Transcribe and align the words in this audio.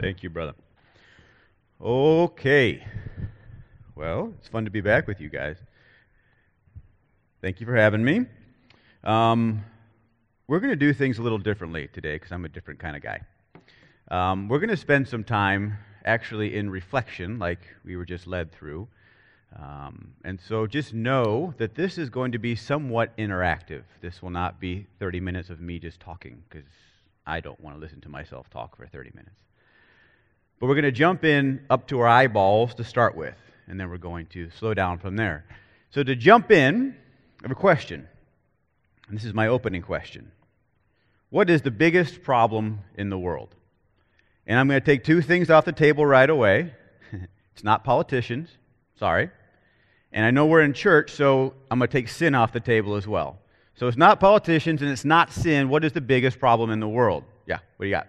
Thank 0.00 0.22
you, 0.22 0.30
brother. 0.30 0.54
Okay. 1.78 2.82
Well, 3.94 4.32
it's 4.38 4.48
fun 4.48 4.64
to 4.64 4.70
be 4.70 4.80
back 4.80 5.06
with 5.06 5.20
you 5.20 5.28
guys. 5.28 5.58
Thank 7.42 7.60
you 7.60 7.66
for 7.66 7.76
having 7.76 8.02
me. 8.02 8.24
Um, 9.04 9.62
we're 10.48 10.60
going 10.60 10.70
to 10.70 10.76
do 10.76 10.94
things 10.94 11.18
a 11.18 11.22
little 11.22 11.36
differently 11.36 11.86
today 11.88 12.14
because 12.14 12.32
I'm 12.32 12.46
a 12.46 12.48
different 12.48 12.80
kind 12.80 12.96
of 12.96 13.02
guy. 13.02 13.20
Um, 14.10 14.48
we're 14.48 14.58
going 14.58 14.70
to 14.70 14.76
spend 14.78 15.06
some 15.06 15.22
time 15.22 15.76
actually 16.06 16.56
in 16.56 16.70
reflection, 16.70 17.38
like 17.38 17.60
we 17.84 17.96
were 17.96 18.06
just 18.06 18.26
led 18.26 18.52
through. 18.52 18.88
Um, 19.54 20.14
and 20.24 20.40
so 20.40 20.66
just 20.66 20.94
know 20.94 21.52
that 21.58 21.74
this 21.74 21.98
is 21.98 22.08
going 22.08 22.32
to 22.32 22.38
be 22.38 22.56
somewhat 22.56 23.14
interactive. 23.18 23.82
This 24.00 24.22
will 24.22 24.30
not 24.30 24.60
be 24.60 24.86
30 24.98 25.20
minutes 25.20 25.50
of 25.50 25.60
me 25.60 25.78
just 25.78 26.00
talking 26.00 26.42
because 26.48 26.68
I 27.26 27.40
don't 27.40 27.60
want 27.60 27.76
to 27.76 27.80
listen 27.80 28.00
to 28.00 28.08
myself 28.08 28.48
talk 28.48 28.78
for 28.78 28.86
30 28.86 29.10
minutes. 29.14 29.49
But 30.60 30.66
we're 30.66 30.74
going 30.74 30.84
to 30.84 30.92
jump 30.92 31.24
in 31.24 31.64
up 31.70 31.88
to 31.88 32.00
our 32.00 32.06
eyeballs 32.06 32.74
to 32.74 32.84
start 32.84 33.16
with, 33.16 33.34
and 33.66 33.80
then 33.80 33.88
we're 33.88 33.96
going 33.96 34.26
to 34.26 34.50
slow 34.50 34.74
down 34.74 34.98
from 34.98 35.16
there. 35.16 35.46
So, 35.90 36.02
to 36.02 36.14
jump 36.14 36.52
in, 36.52 36.94
I 37.40 37.44
have 37.44 37.50
a 37.50 37.54
question. 37.54 38.06
And 39.08 39.18
this 39.18 39.24
is 39.24 39.34
my 39.34 39.48
opening 39.48 39.82
question 39.82 40.30
What 41.30 41.48
is 41.48 41.62
the 41.62 41.70
biggest 41.70 42.22
problem 42.22 42.80
in 42.94 43.08
the 43.08 43.18
world? 43.18 43.56
And 44.46 44.58
I'm 44.58 44.68
going 44.68 44.80
to 44.80 44.84
take 44.84 45.02
two 45.02 45.22
things 45.22 45.48
off 45.48 45.64
the 45.64 45.72
table 45.72 46.04
right 46.04 46.28
away. 46.28 46.74
it's 47.54 47.64
not 47.64 47.82
politicians, 47.82 48.50
sorry. 48.98 49.30
And 50.12 50.26
I 50.26 50.30
know 50.30 50.46
we're 50.46 50.62
in 50.62 50.74
church, 50.74 51.12
so 51.12 51.54
I'm 51.70 51.78
going 51.78 51.88
to 51.88 51.92
take 51.92 52.08
sin 52.08 52.34
off 52.34 52.52
the 52.52 52.60
table 52.60 52.96
as 52.96 53.06
well. 53.06 53.38
So 53.76 53.86
it's 53.86 53.96
not 53.96 54.20
politicians 54.20 54.82
and 54.82 54.90
it's 54.90 55.04
not 55.04 55.32
sin. 55.32 55.68
What 55.68 55.84
is 55.84 55.92
the 55.92 56.00
biggest 56.00 56.38
problem 56.38 56.70
in 56.70 56.80
the 56.80 56.88
world? 56.88 57.24
Yeah, 57.46 57.58
what 57.76 57.84
do 57.84 57.88
you 57.88 57.94
got? 57.94 58.08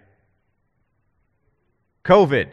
COVID 2.04 2.48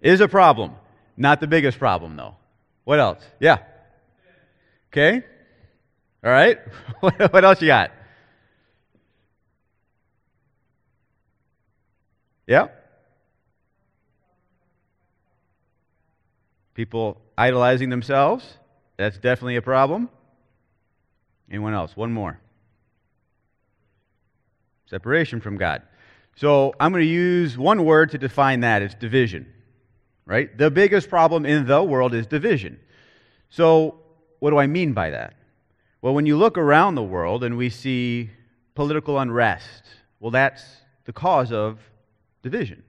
is 0.00 0.20
a 0.20 0.28
problem. 0.28 0.72
Not 1.16 1.40
the 1.40 1.46
biggest 1.46 1.78
problem, 1.78 2.16
though. 2.16 2.36
What 2.84 3.00
else? 3.00 3.22
Yeah. 3.40 3.58
Okay. 4.92 5.22
All 6.24 6.30
right. 6.30 6.58
what 7.00 7.44
else 7.44 7.60
you 7.60 7.68
got? 7.68 7.90
Yeah. 12.46 12.68
People 16.74 17.20
idolizing 17.38 17.88
themselves. 17.88 18.44
That's 18.96 19.16
definitely 19.16 19.56
a 19.56 19.62
problem. 19.62 20.08
Anyone 21.50 21.74
else? 21.74 21.96
One 21.96 22.12
more. 22.12 22.38
Separation 24.86 25.40
from 25.40 25.56
God. 25.56 25.82
So 26.36 26.74
I'm 26.80 26.92
going 26.92 27.02
to 27.02 27.08
use 27.08 27.56
one 27.56 27.84
word 27.84 28.10
to 28.10 28.18
define 28.18 28.60
that. 28.60 28.82
It's 28.82 28.94
division. 28.94 29.46
Right? 30.26 30.56
The 30.56 30.70
biggest 30.70 31.08
problem 31.08 31.44
in 31.44 31.66
the 31.66 31.82
world 31.82 32.14
is 32.14 32.26
division. 32.26 32.80
So 33.50 34.00
what 34.40 34.50
do 34.50 34.58
I 34.58 34.66
mean 34.66 34.92
by 34.92 35.10
that? 35.10 35.34
Well, 36.02 36.14
when 36.14 36.26
you 36.26 36.36
look 36.36 36.58
around 36.58 36.96
the 36.96 37.02
world 37.02 37.44
and 37.44 37.56
we 37.56 37.70
see 37.70 38.30
political 38.74 39.18
unrest, 39.18 39.84
well, 40.20 40.30
that's 40.30 40.62
the 41.04 41.12
cause 41.12 41.52
of 41.52 41.78
division. 42.42 42.82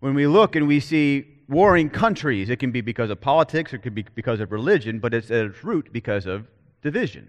When 0.00 0.14
we 0.14 0.26
look 0.26 0.56
and 0.56 0.66
we 0.66 0.80
see 0.80 1.26
warring 1.48 1.90
countries, 1.90 2.50
it 2.50 2.56
can 2.56 2.70
be 2.70 2.80
because 2.80 3.10
of 3.10 3.20
politics, 3.20 3.72
it 3.72 3.78
could 3.82 3.94
be 3.94 4.04
because 4.14 4.40
of 4.40 4.52
religion, 4.52 4.98
but 4.98 5.12
it's 5.14 5.30
at 5.30 5.46
its 5.46 5.64
root 5.64 5.92
because 5.92 6.26
of 6.26 6.46
division. 6.82 7.28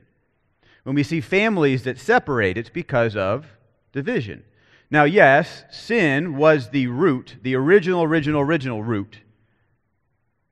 When 0.84 0.96
we 0.96 1.04
see 1.04 1.22
families 1.22 1.84
that 1.84 2.00
separate, 2.00 2.58
it's 2.58 2.70
because 2.70 3.16
of 3.16 3.46
division. 3.92 4.44
Now, 4.92 5.06
yes, 5.06 5.64
sin 5.72 6.36
was 6.36 6.70
the 6.70 6.88
root, 6.88 7.38
the 7.42 7.56
original, 7.56 8.04
original, 8.04 8.42
original 8.42 8.84
root, 8.84 9.20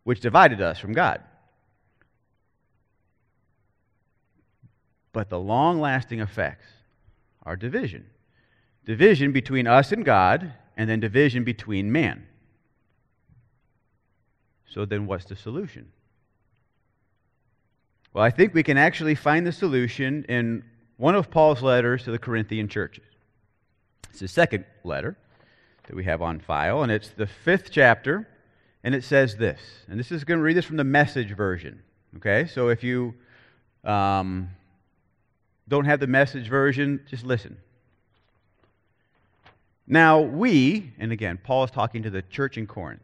which 0.05 0.21
divided 0.21 0.61
us 0.61 0.79
from 0.79 0.93
God. 0.93 1.21
But 5.11 5.29
the 5.29 5.39
long 5.39 5.81
lasting 5.81 6.21
effects 6.21 6.65
are 7.43 7.55
division 7.55 8.05
division 8.86 9.31
between 9.31 9.67
us 9.67 9.91
and 9.91 10.03
God, 10.03 10.52
and 10.75 10.89
then 10.89 10.99
division 10.99 11.43
between 11.43 11.91
man. 11.91 12.25
So, 14.65 14.83
then 14.83 15.05
what's 15.05 15.25
the 15.25 15.35
solution? 15.35 15.91
Well, 18.14 18.23
I 18.23 18.31
think 18.31 18.55
we 18.55 18.64
can 18.64 18.77
actually 18.77 19.14
find 19.14 19.45
the 19.45 19.52
solution 19.52 20.23
in 20.23 20.64
one 20.97 21.14
of 21.14 21.30
Paul's 21.30 21.61
letters 21.61 22.05
to 22.05 22.11
the 22.11 22.17
Corinthian 22.17 22.67
churches. 22.67 23.08
It's 24.09 24.20
the 24.20 24.27
second 24.27 24.65
letter 24.83 25.17
that 25.87 25.95
we 25.95 26.03
have 26.03 26.21
on 26.21 26.39
file, 26.39 26.83
and 26.83 26.92
it's 26.92 27.09
the 27.09 27.27
fifth 27.27 27.70
chapter, 27.71 28.27
and 28.83 28.93
it 28.93 29.03
says 29.03 29.36
this. 29.37 29.59
And 29.87 29.99
this 29.99 30.11
is 30.11 30.23
going 30.23 30.39
to 30.39 30.43
read 30.43 30.55
this 30.55 30.65
from 30.65 30.77
the 30.77 30.83
message 30.83 31.36
version. 31.36 31.81
Okay? 32.17 32.45
So 32.47 32.70
if 32.70 32.83
you 32.83 33.14
um, 33.83 34.49
don't 35.67 35.86
have 35.86 35.99
the 35.99 36.08
message 36.08 36.47
version, 36.47 37.02
just 37.09 37.23
listen. 37.23 37.58
Now, 39.87 40.20
we, 40.21 40.93
and 40.99 41.11
again, 41.11 41.39
Paul 41.43 41.64
is 41.64 41.71
talking 41.71 42.03
to 42.03 42.11
the 42.11 42.21
church 42.21 42.58
in 42.58 42.67
Corinth, 42.67 43.02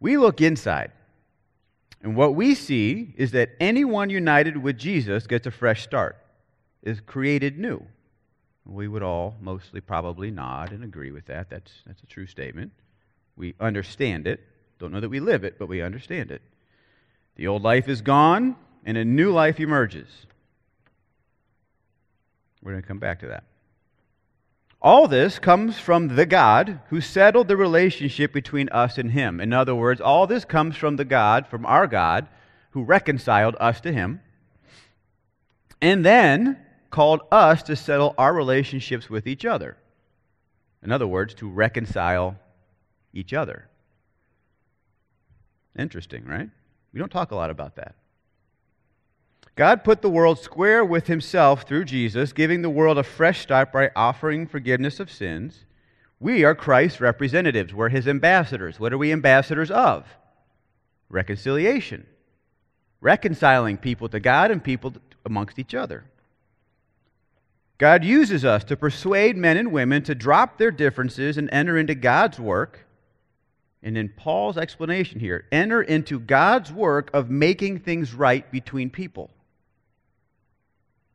we 0.00 0.18
look 0.18 0.42
inside. 0.42 0.92
And 2.02 2.14
what 2.14 2.34
we 2.34 2.54
see 2.54 3.14
is 3.16 3.30
that 3.30 3.52
anyone 3.58 4.10
united 4.10 4.58
with 4.58 4.76
Jesus 4.76 5.26
gets 5.26 5.46
a 5.46 5.50
fresh 5.50 5.82
start, 5.82 6.18
is 6.82 7.00
created 7.00 7.58
new. 7.58 7.86
We 8.66 8.88
would 8.88 9.02
all 9.02 9.36
mostly 9.40 9.80
probably 9.80 10.30
nod 10.30 10.72
and 10.72 10.82
agree 10.82 11.10
with 11.10 11.26
that. 11.26 11.50
That's, 11.50 11.72
that's 11.86 12.02
a 12.02 12.06
true 12.06 12.26
statement. 12.26 12.72
We 13.36 13.54
understand 13.60 14.26
it. 14.26 14.40
Don't 14.78 14.92
know 14.92 15.00
that 15.00 15.08
we 15.08 15.20
live 15.20 15.44
it, 15.44 15.58
but 15.58 15.68
we 15.68 15.82
understand 15.82 16.30
it. 16.30 16.42
The 17.36 17.46
old 17.46 17.62
life 17.62 17.88
is 17.88 18.00
gone, 18.00 18.56
and 18.84 18.96
a 18.96 19.04
new 19.04 19.32
life 19.32 19.60
emerges. 19.60 20.08
We're 22.62 22.72
going 22.72 22.82
to 22.82 22.88
come 22.88 22.98
back 22.98 23.20
to 23.20 23.26
that. 23.28 23.44
All 24.80 25.08
this 25.08 25.38
comes 25.38 25.78
from 25.78 26.08
the 26.08 26.26
God 26.26 26.80
who 26.90 27.00
settled 27.00 27.48
the 27.48 27.56
relationship 27.56 28.32
between 28.32 28.68
us 28.68 28.98
and 28.98 29.12
Him. 29.12 29.40
In 29.40 29.52
other 29.52 29.74
words, 29.74 30.00
all 30.00 30.26
this 30.26 30.44
comes 30.44 30.76
from 30.76 30.96
the 30.96 31.04
God, 31.04 31.46
from 31.46 31.64
our 31.66 31.86
God, 31.86 32.28
who 32.70 32.82
reconciled 32.82 33.56
us 33.58 33.80
to 33.80 33.92
Him. 33.92 34.20
And 35.80 36.04
then 36.04 36.63
called 36.94 37.22
us 37.32 37.64
to 37.64 37.74
settle 37.74 38.14
our 38.16 38.32
relationships 38.32 39.10
with 39.10 39.26
each 39.26 39.44
other. 39.44 39.76
In 40.80 40.92
other 40.92 41.08
words, 41.08 41.34
to 41.34 41.50
reconcile 41.50 42.36
each 43.12 43.32
other. 43.32 43.68
Interesting, 45.76 46.24
right? 46.24 46.48
We 46.92 47.00
don't 47.00 47.10
talk 47.10 47.32
a 47.32 47.34
lot 47.34 47.50
about 47.50 47.74
that. 47.74 47.96
God 49.56 49.82
put 49.82 50.02
the 50.02 50.08
world 50.08 50.38
square 50.38 50.84
with 50.84 51.08
himself 51.08 51.64
through 51.66 51.86
Jesus, 51.86 52.32
giving 52.32 52.62
the 52.62 52.70
world 52.70 52.96
a 52.96 53.02
fresh 53.02 53.40
start 53.40 53.72
by 53.72 53.90
offering 53.96 54.46
forgiveness 54.46 55.00
of 55.00 55.10
sins. 55.10 55.64
We 56.20 56.44
are 56.44 56.54
Christ's 56.54 57.00
representatives. 57.00 57.74
We're 57.74 57.88
his 57.88 58.06
ambassadors. 58.06 58.78
What 58.78 58.92
are 58.92 58.98
we 58.98 59.12
ambassadors 59.12 59.72
of? 59.72 60.06
Reconciliation. 61.08 62.06
Reconciling 63.00 63.78
people 63.78 64.08
to 64.10 64.20
God 64.20 64.52
and 64.52 64.62
people 64.62 64.94
amongst 65.26 65.58
each 65.58 65.74
other. 65.74 66.04
God 67.84 68.02
uses 68.02 68.46
us 68.46 68.64
to 68.64 68.78
persuade 68.78 69.36
men 69.36 69.58
and 69.58 69.70
women 69.70 70.02
to 70.04 70.14
drop 70.14 70.56
their 70.56 70.70
differences 70.70 71.36
and 71.36 71.50
enter 71.52 71.76
into 71.76 71.94
God's 71.94 72.40
work. 72.40 72.86
And 73.82 73.98
in 73.98 74.08
Paul's 74.08 74.56
explanation 74.56 75.20
here, 75.20 75.44
enter 75.52 75.82
into 75.82 76.18
God's 76.18 76.72
work 76.72 77.10
of 77.12 77.28
making 77.28 77.80
things 77.80 78.14
right 78.14 78.50
between 78.50 78.88
people. 78.88 79.28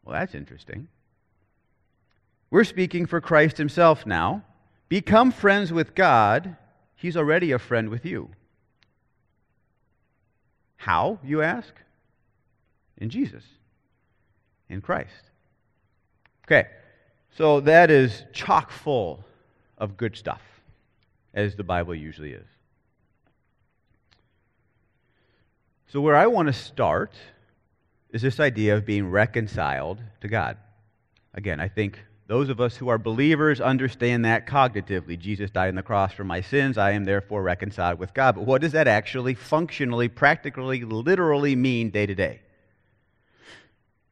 Well, 0.04 0.14
that's 0.14 0.36
interesting. 0.36 0.90
We're 2.52 2.64
speaking 2.66 3.08
for 3.08 3.20
Christ 3.20 3.58
himself 3.58 4.06
now. 4.06 4.44
Become 4.90 5.32
friends 5.32 5.74
with 5.74 5.96
God. 5.96 6.56
He's 6.96 7.18
already 7.18 7.52
a 7.52 7.58
friend 7.58 7.90
with 7.90 8.06
you. 8.06 8.30
How, 10.76 11.18
you 11.24 11.42
ask? 11.42 11.74
In 12.96 13.10
Jesus, 13.10 13.44
in 14.70 14.82
Christ. 14.82 15.30
Okay, 16.52 16.68
so 17.38 17.60
that 17.60 17.92
is 17.92 18.24
chock 18.34 18.72
full 18.72 19.24
of 19.78 19.98
good 19.98 20.18
stuff, 20.18 20.42
as 21.32 21.56
the 21.56 21.64
Bible 21.64 21.94
usually 21.94 22.32
is. 22.32 22.48
So, 25.90 26.02
where 26.02 26.16
I 26.16 26.26
want 26.26 26.48
to 26.48 26.54
start 26.54 27.14
is 28.10 28.24
this 28.24 28.40
idea 28.40 28.76
of 28.76 28.84
being 28.84 29.12
reconciled 29.12 30.00
to 30.22 30.28
God. 30.28 30.58
Again, 31.36 31.60
I 31.60 31.68
think 31.68 32.00
those 32.26 32.50
of 32.50 32.60
us 32.60 32.76
who 32.76 32.90
are 32.90 32.98
believers 32.98 33.62
understand 33.62 34.26
that 34.26 34.48
cognitively. 34.48 35.20
Jesus 35.20 35.52
died 35.52 35.70
on 35.70 35.76
the 35.76 35.84
cross 35.84 36.14
for 36.14 36.24
my 36.24 36.42
sins. 36.42 36.80
I 36.80 36.94
am 36.94 37.06
therefore 37.06 37.44
reconciled 37.44 38.00
with 38.00 38.16
God. 38.16 38.34
But 38.34 38.46
what 38.46 38.62
does 38.62 38.72
that 38.72 38.88
actually, 38.88 39.36
functionally, 39.36 40.08
practically, 40.10 40.84
literally 40.84 41.56
mean 41.56 41.92
day 41.92 42.08
to 42.08 42.16
day? 42.16 42.42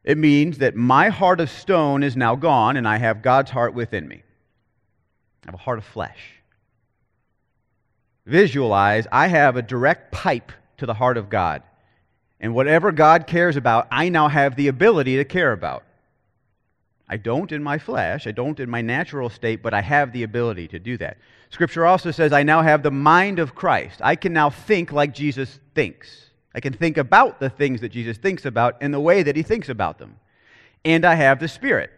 It 0.08 0.16
means 0.16 0.56
that 0.58 0.74
my 0.74 1.10
heart 1.10 1.38
of 1.38 1.50
stone 1.50 2.02
is 2.02 2.16
now 2.16 2.34
gone 2.34 2.78
and 2.78 2.88
I 2.88 2.96
have 2.96 3.20
God's 3.20 3.50
heart 3.50 3.74
within 3.74 4.08
me. 4.08 4.22
I 5.42 5.48
have 5.48 5.54
a 5.54 5.58
heart 5.58 5.76
of 5.76 5.84
flesh. 5.84 6.40
visualize 8.24 9.06
I 9.12 9.26
have 9.26 9.56
a 9.56 9.62
direct 9.62 10.10
pipe 10.10 10.50
to 10.78 10.86
the 10.86 10.94
heart 10.94 11.18
of 11.18 11.28
God. 11.28 11.62
And 12.40 12.54
whatever 12.54 12.90
God 12.90 13.26
cares 13.26 13.56
about, 13.56 13.86
I 13.90 14.08
now 14.08 14.28
have 14.28 14.56
the 14.56 14.68
ability 14.68 15.16
to 15.18 15.26
care 15.26 15.52
about. 15.52 15.84
I 17.06 17.18
don't 17.18 17.52
in 17.52 17.62
my 17.62 17.76
flesh, 17.76 18.26
I 18.26 18.32
don't 18.32 18.60
in 18.60 18.70
my 18.70 18.80
natural 18.80 19.28
state, 19.28 19.62
but 19.62 19.74
I 19.74 19.82
have 19.82 20.12
the 20.12 20.22
ability 20.22 20.68
to 20.68 20.78
do 20.78 20.96
that. 20.98 21.18
Scripture 21.50 21.84
also 21.84 22.12
says, 22.12 22.32
I 22.32 22.44
now 22.44 22.62
have 22.62 22.82
the 22.82 22.90
mind 22.90 23.38
of 23.38 23.54
Christ. 23.54 24.00
I 24.02 24.16
can 24.16 24.32
now 24.32 24.48
think 24.48 24.90
like 24.90 25.12
Jesus 25.12 25.60
thinks. 25.74 26.30
I 26.58 26.60
can 26.60 26.72
think 26.72 26.96
about 26.96 27.38
the 27.38 27.50
things 27.50 27.82
that 27.82 27.90
Jesus 27.90 28.18
thinks 28.18 28.44
about 28.44 28.82
in 28.82 28.90
the 28.90 28.98
way 28.98 29.22
that 29.22 29.36
he 29.36 29.44
thinks 29.44 29.68
about 29.68 29.98
them. 30.00 30.16
And 30.84 31.04
I 31.04 31.14
have 31.14 31.38
the 31.38 31.46
Spirit, 31.46 31.92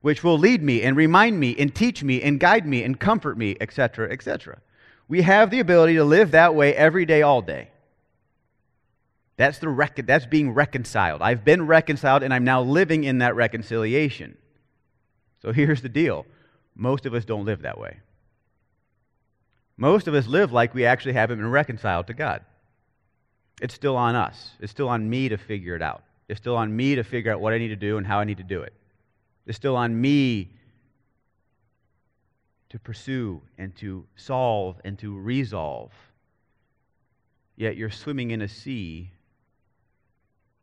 which 0.00 0.24
will 0.24 0.38
lead 0.38 0.62
me 0.62 0.80
and 0.80 0.96
remind 0.96 1.38
me 1.38 1.54
and 1.58 1.74
teach 1.74 2.02
me 2.02 2.22
and 2.22 2.40
guide 2.40 2.66
me 2.66 2.82
and 2.82 2.98
comfort 2.98 3.36
me, 3.36 3.58
etc., 3.60 4.10
etc. 4.10 4.62
We 5.06 5.20
have 5.20 5.50
the 5.50 5.60
ability 5.60 5.96
to 5.96 6.04
live 6.04 6.30
that 6.30 6.54
way 6.54 6.74
every 6.74 7.04
day, 7.04 7.20
all 7.20 7.42
day. 7.42 7.68
That's, 9.36 9.58
the 9.58 9.68
rec- 9.68 10.06
that's 10.06 10.24
being 10.24 10.52
reconciled. 10.52 11.20
I've 11.20 11.44
been 11.44 11.66
reconciled 11.66 12.22
and 12.22 12.32
I'm 12.32 12.44
now 12.44 12.62
living 12.62 13.04
in 13.04 13.18
that 13.18 13.36
reconciliation. 13.36 14.38
So 15.42 15.52
here's 15.52 15.82
the 15.82 15.90
deal 15.90 16.24
most 16.74 17.04
of 17.04 17.12
us 17.12 17.26
don't 17.26 17.44
live 17.44 17.60
that 17.60 17.78
way. 17.78 17.98
Most 19.76 20.08
of 20.08 20.14
us 20.14 20.26
live 20.26 20.52
like 20.52 20.72
we 20.72 20.86
actually 20.86 21.12
haven't 21.12 21.36
been 21.36 21.50
reconciled 21.50 22.06
to 22.06 22.14
God. 22.14 22.46
It's 23.60 23.74
still 23.74 23.96
on 23.96 24.14
us. 24.14 24.50
It's 24.60 24.72
still 24.72 24.88
on 24.88 25.08
me 25.08 25.28
to 25.28 25.36
figure 25.36 25.76
it 25.76 25.82
out. 25.82 26.02
It's 26.28 26.40
still 26.40 26.56
on 26.56 26.74
me 26.74 26.94
to 26.96 27.04
figure 27.04 27.32
out 27.32 27.40
what 27.40 27.52
I 27.52 27.58
need 27.58 27.68
to 27.68 27.76
do 27.76 27.98
and 27.98 28.06
how 28.06 28.18
I 28.18 28.24
need 28.24 28.38
to 28.38 28.42
do 28.42 28.62
it. 28.62 28.72
It's 29.46 29.56
still 29.56 29.76
on 29.76 30.00
me 30.00 30.50
to 32.70 32.78
pursue 32.78 33.40
and 33.58 33.74
to 33.76 34.06
solve 34.16 34.80
and 34.84 34.98
to 34.98 35.16
resolve. 35.16 35.92
Yet 37.56 37.76
you're 37.76 37.90
swimming 37.90 38.32
in 38.32 38.42
a 38.42 38.48
sea 38.48 39.10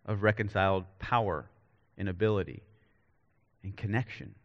of 0.05 0.23
reconciled 0.23 0.85
power 0.99 1.45
and 1.97 2.09
ability 2.09 2.63
and 3.63 3.75
connection. 3.77 4.35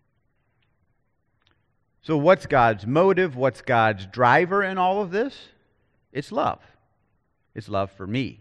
So, 2.02 2.16
what's 2.16 2.46
God's 2.46 2.86
motive? 2.86 3.34
What's 3.34 3.62
God's 3.62 4.06
driver 4.06 4.62
in 4.62 4.78
all 4.78 5.02
of 5.02 5.10
this? 5.10 5.48
It's 6.12 6.30
love. 6.30 6.60
It's 7.56 7.70
love 7.70 7.90
for 7.92 8.06
me, 8.06 8.40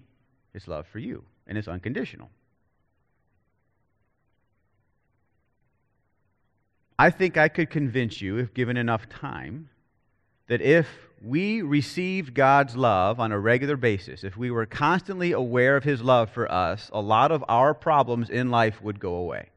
it's 0.54 0.68
love 0.68 0.86
for 0.88 1.00
you, 1.00 1.24
and 1.48 1.58
it's 1.58 1.70
unconditional. 1.70 2.30
I 7.00 7.10
think 7.12 7.38
I 7.38 7.48
could 7.48 7.70
convince 7.70 8.22
you, 8.22 8.38
if 8.38 8.54
given 8.54 8.76
enough 8.76 9.08
time, 9.08 9.70
that 10.48 10.62
if 10.62 10.88
we 11.24 11.62
received 11.62 12.34
God's 12.34 12.76
love 12.76 13.22
on 13.22 13.32
a 13.32 13.40
regular 13.40 13.78
basis, 13.78 14.26
if 14.26 14.36
we 14.36 14.52
were 14.52 14.66
constantly 14.66 15.32
aware 15.32 15.78
of 15.78 15.86
His 15.86 16.02
love 16.02 16.30
for 16.30 16.52
us, 16.52 16.90
a 16.92 17.00
lot 17.00 17.32
of 17.32 17.42
our 17.48 17.74
problems 17.74 18.30
in 18.30 18.52
life 18.52 18.82
would 18.82 19.00
go 19.00 19.16
away. 19.16 19.48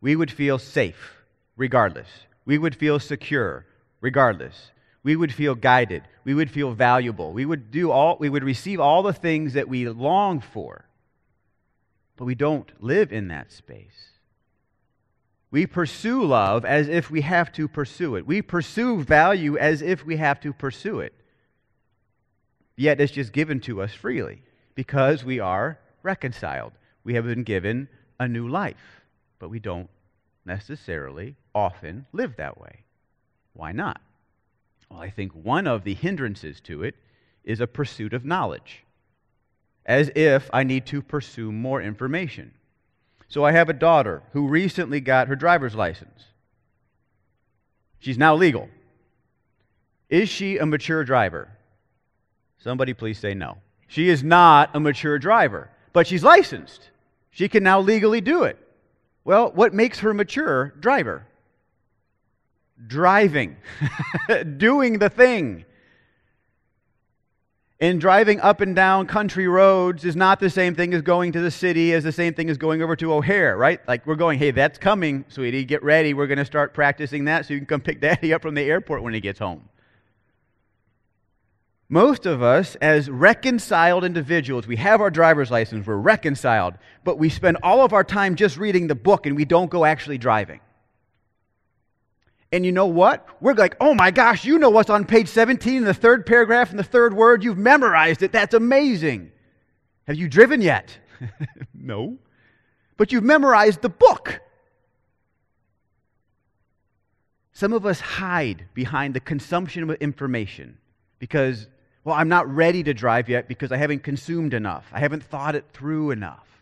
We 0.00 0.16
would 0.16 0.30
feel 0.30 0.58
safe 0.58 1.16
regardless. 1.54 2.08
We 2.46 2.56
would 2.56 2.74
feel 2.74 2.98
secure 2.98 3.66
regardless. 4.00 4.70
We 5.04 5.14
would 5.14 5.32
feel 5.32 5.54
guided. 5.54 6.02
We 6.24 6.34
would 6.34 6.50
feel 6.50 6.72
valuable. 6.72 7.32
We 7.32 7.44
would 7.44 7.70
do 7.70 7.92
all 7.92 8.16
we 8.18 8.30
would 8.30 8.42
receive 8.42 8.80
all 8.80 9.02
the 9.02 9.12
things 9.12 9.52
that 9.52 9.68
we 9.68 9.86
long 9.86 10.40
for. 10.40 10.86
But 12.16 12.24
we 12.24 12.34
don't 12.34 12.72
live 12.82 13.12
in 13.12 13.28
that 13.28 13.52
space. 13.52 14.10
We 15.50 15.66
pursue 15.66 16.24
love 16.24 16.64
as 16.64 16.88
if 16.88 17.10
we 17.10 17.20
have 17.20 17.52
to 17.52 17.68
pursue 17.68 18.16
it. 18.16 18.26
We 18.26 18.42
pursue 18.42 19.02
value 19.02 19.56
as 19.56 19.82
if 19.82 20.04
we 20.04 20.16
have 20.16 20.40
to 20.40 20.52
pursue 20.52 20.98
it. 21.00 21.14
Yet 22.76 23.00
it's 23.00 23.12
just 23.12 23.32
given 23.32 23.60
to 23.60 23.82
us 23.82 23.94
freely 23.94 24.42
because 24.74 25.22
we 25.22 25.38
are 25.38 25.78
reconciled. 26.02 26.72
We 27.04 27.14
have 27.14 27.24
been 27.24 27.44
given 27.44 27.88
a 28.18 28.26
new 28.26 28.48
life, 28.48 29.02
but 29.38 29.48
we 29.48 29.60
don't 29.60 29.90
necessarily 30.44 31.36
often 31.54 32.06
live 32.12 32.36
that 32.36 32.58
way. 32.60 32.84
Why 33.52 33.70
not? 33.70 34.00
Well, 34.94 35.02
I 35.02 35.10
think 35.10 35.32
one 35.32 35.66
of 35.66 35.82
the 35.82 35.94
hindrances 35.94 36.60
to 36.62 36.84
it 36.84 36.94
is 37.42 37.60
a 37.60 37.66
pursuit 37.66 38.14
of 38.14 38.24
knowledge, 38.24 38.84
as 39.84 40.08
if 40.14 40.48
I 40.52 40.62
need 40.62 40.86
to 40.86 41.02
pursue 41.02 41.50
more 41.50 41.82
information. 41.82 42.52
So 43.26 43.44
I 43.44 43.50
have 43.50 43.68
a 43.68 43.72
daughter 43.72 44.22
who 44.34 44.46
recently 44.46 45.00
got 45.00 45.26
her 45.26 45.34
driver's 45.34 45.74
license. 45.74 46.26
She's 47.98 48.16
now 48.16 48.36
legal. 48.36 48.68
Is 50.10 50.28
she 50.28 50.58
a 50.58 50.66
mature 50.66 51.02
driver? 51.02 51.48
Somebody 52.58 52.94
please 52.94 53.18
say 53.18 53.34
no. 53.34 53.58
She 53.88 54.08
is 54.08 54.22
not 54.22 54.70
a 54.74 54.80
mature 54.80 55.18
driver, 55.18 55.70
but 55.92 56.06
she's 56.06 56.22
licensed. 56.22 56.90
She 57.30 57.48
can 57.48 57.64
now 57.64 57.80
legally 57.80 58.20
do 58.20 58.44
it. 58.44 58.58
Well, 59.24 59.50
what 59.50 59.74
makes 59.74 59.98
her 59.98 60.10
a 60.10 60.14
mature 60.14 60.72
driver? 60.78 61.26
Driving, 62.86 63.56
doing 64.56 64.98
the 64.98 65.08
thing. 65.08 65.64
And 67.80 68.00
driving 68.00 68.40
up 68.40 68.60
and 68.60 68.74
down 68.74 69.06
country 69.06 69.48
roads 69.48 70.04
is 70.04 70.16
not 70.16 70.40
the 70.40 70.48
same 70.48 70.74
thing 70.74 70.94
as 70.94 71.02
going 71.02 71.32
to 71.32 71.40
the 71.40 71.50
city, 71.50 71.92
as 71.92 72.04
the 72.04 72.12
same 72.12 72.32
thing 72.32 72.48
as 72.48 72.56
going 72.56 72.80
over 72.82 72.96
to 72.96 73.12
O'Hare, 73.12 73.56
right? 73.56 73.80
Like 73.86 74.06
we're 74.06 74.14
going, 74.14 74.38
hey, 74.38 74.52
that's 74.52 74.78
coming, 74.78 75.24
sweetie, 75.28 75.64
get 75.64 75.82
ready. 75.82 76.14
We're 76.14 76.26
going 76.26 76.38
to 76.38 76.44
start 76.44 76.72
practicing 76.72 77.24
that 77.26 77.46
so 77.46 77.54
you 77.54 77.60
can 77.60 77.66
come 77.66 77.80
pick 77.80 78.00
daddy 78.00 78.32
up 78.32 78.42
from 78.42 78.54
the 78.54 78.62
airport 78.62 79.02
when 79.02 79.12
he 79.12 79.20
gets 79.20 79.38
home. 79.38 79.68
Most 81.88 82.26
of 82.26 82.42
us, 82.42 82.76
as 82.76 83.10
reconciled 83.10 84.04
individuals, 84.04 84.66
we 84.66 84.76
have 84.76 85.00
our 85.00 85.10
driver's 85.10 85.50
license, 85.50 85.86
we're 85.86 85.96
reconciled, 85.96 86.74
but 87.04 87.18
we 87.18 87.28
spend 87.28 87.58
all 87.62 87.84
of 87.84 87.92
our 87.92 88.04
time 88.04 88.34
just 88.36 88.56
reading 88.56 88.86
the 88.86 88.94
book 88.94 89.26
and 89.26 89.36
we 89.36 89.44
don't 89.44 89.70
go 89.70 89.84
actually 89.84 90.16
driving. 90.16 90.60
And 92.54 92.64
you 92.64 92.70
know 92.70 92.86
what? 92.86 93.26
We're 93.40 93.54
like, 93.54 93.76
oh 93.80 93.94
my 93.94 94.12
gosh, 94.12 94.44
you 94.44 94.60
know 94.60 94.70
what's 94.70 94.88
on 94.88 95.06
page 95.06 95.26
17 95.26 95.78
in 95.78 95.84
the 95.84 95.92
third 95.92 96.24
paragraph 96.24 96.70
and 96.70 96.78
the 96.78 96.84
third 96.84 97.12
word. 97.12 97.42
You've 97.42 97.58
memorized 97.58 98.22
it. 98.22 98.30
That's 98.30 98.54
amazing. 98.54 99.32
Have 100.06 100.14
you 100.14 100.28
driven 100.28 100.62
yet? 100.62 100.96
no. 101.74 102.16
But 102.96 103.10
you've 103.10 103.24
memorized 103.24 103.82
the 103.82 103.88
book. 103.88 104.40
Some 107.54 107.72
of 107.72 107.84
us 107.84 107.98
hide 107.98 108.66
behind 108.72 109.14
the 109.14 109.20
consumption 109.20 109.82
of 109.82 109.96
information 109.96 110.78
because, 111.18 111.66
well, 112.04 112.14
I'm 112.14 112.28
not 112.28 112.48
ready 112.48 112.84
to 112.84 112.94
drive 112.94 113.28
yet 113.28 113.48
because 113.48 113.72
I 113.72 113.78
haven't 113.78 114.04
consumed 114.04 114.54
enough. 114.54 114.86
I 114.92 115.00
haven't 115.00 115.24
thought 115.24 115.56
it 115.56 115.64
through 115.72 116.12
enough. 116.12 116.53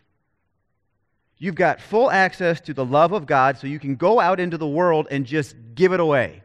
You've 1.43 1.55
got 1.55 1.81
full 1.81 2.09
access 2.09 2.61
to 2.61 2.73
the 2.73 2.85
love 2.85 3.11
of 3.11 3.25
God, 3.25 3.57
so 3.57 3.67
you 3.67 3.77
can 3.77 3.97
go 3.97 4.21
out 4.21 4.39
into 4.39 4.57
the 4.57 4.65
world 4.65 5.07
and 5.11 5.25
just 5.25 5.57
give 5.75 5.91
it 5.91 5.99
away. 5.99 6.41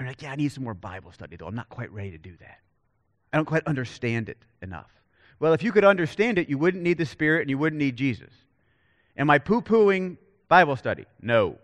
I'm 0.00 0.06
like, 0.06 0.22
yeah, 0.22 0.32
I 0.32 0.34
need 0.34 0.50
some 0.50 0.64
more 0.64 0.74
Bible 0.74 1.12
study, 1.12 1.36
though. 1.36 1.46
I'm 1.46 1.54
not 1.54 1.68
quite 1.68 1.92
ready 1.92 2.10
to 2.10 2.18
do 2.18 2.32
that. 2.40 2.58
I 3.32 3.36
don't 3.36 3.44
quite 3.44 3.64
understand 3.68 4.28
it 4.28 4.38
enough. 4.60 4.90
Well, 5.38 5.52
if 5.52 5.62
you 5.62 5.70
could 5.70 5.84
understand 5.84 6.36
it, 6.36 6.48
you 6.48 6.58
wouldn't 6.58 6.82
need 6.82 6.98
the 6.98 7.06
Spirit 7.06 7.42
and 7.42 7.50
you 7.50 7.56
wouldn't 7.56 7.78
need 7.78 7.94
Jesus. 7.94 8.32
Am 9.16 9.30
I 9.30 9.38
poo 9.38 9.62
pooing 9.62 10.16
Bible 10.48 10.74
study? 10.74 11.04
No. 11.22 11.56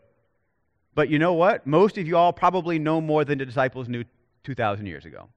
But 0.94 1.08
you 1.08 1.18
know 1.18 1.32
what? 1.32 1.66
Most 1.66 1.98
of 1.98 2.06
you 2.06 2.16
all 2.16 2.32
probably 2.32 2.78
know 2.78 3.00
more 3.00 3.24
than 3.24 3.38
the 3.38 3.46
disciples 3.46 3.88
knew 3.88 4.04
2,000 4.44 4.86
years 4.86 5.06
ago. 5.06 5.28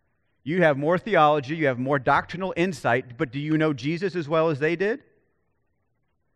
You 0.44 0.62
have 0.62 0.78
more 0.78 1.00
theology, 1.00 1.56
you 1.56 1.66
have 1.66 1.80
more 1.80 1.98
doctrinal 1.98 2.54
insight, 2.56 3.18
but 3.18 3.32
do 3.32 3.40
you 3.40 3.58
know 3.58 3.74
Jesus 3.74 4.16
as 4.16 4.30
well 4.30 4.52
as 4.52 4.60
they 4.60 4.76
did? 4.76 5.02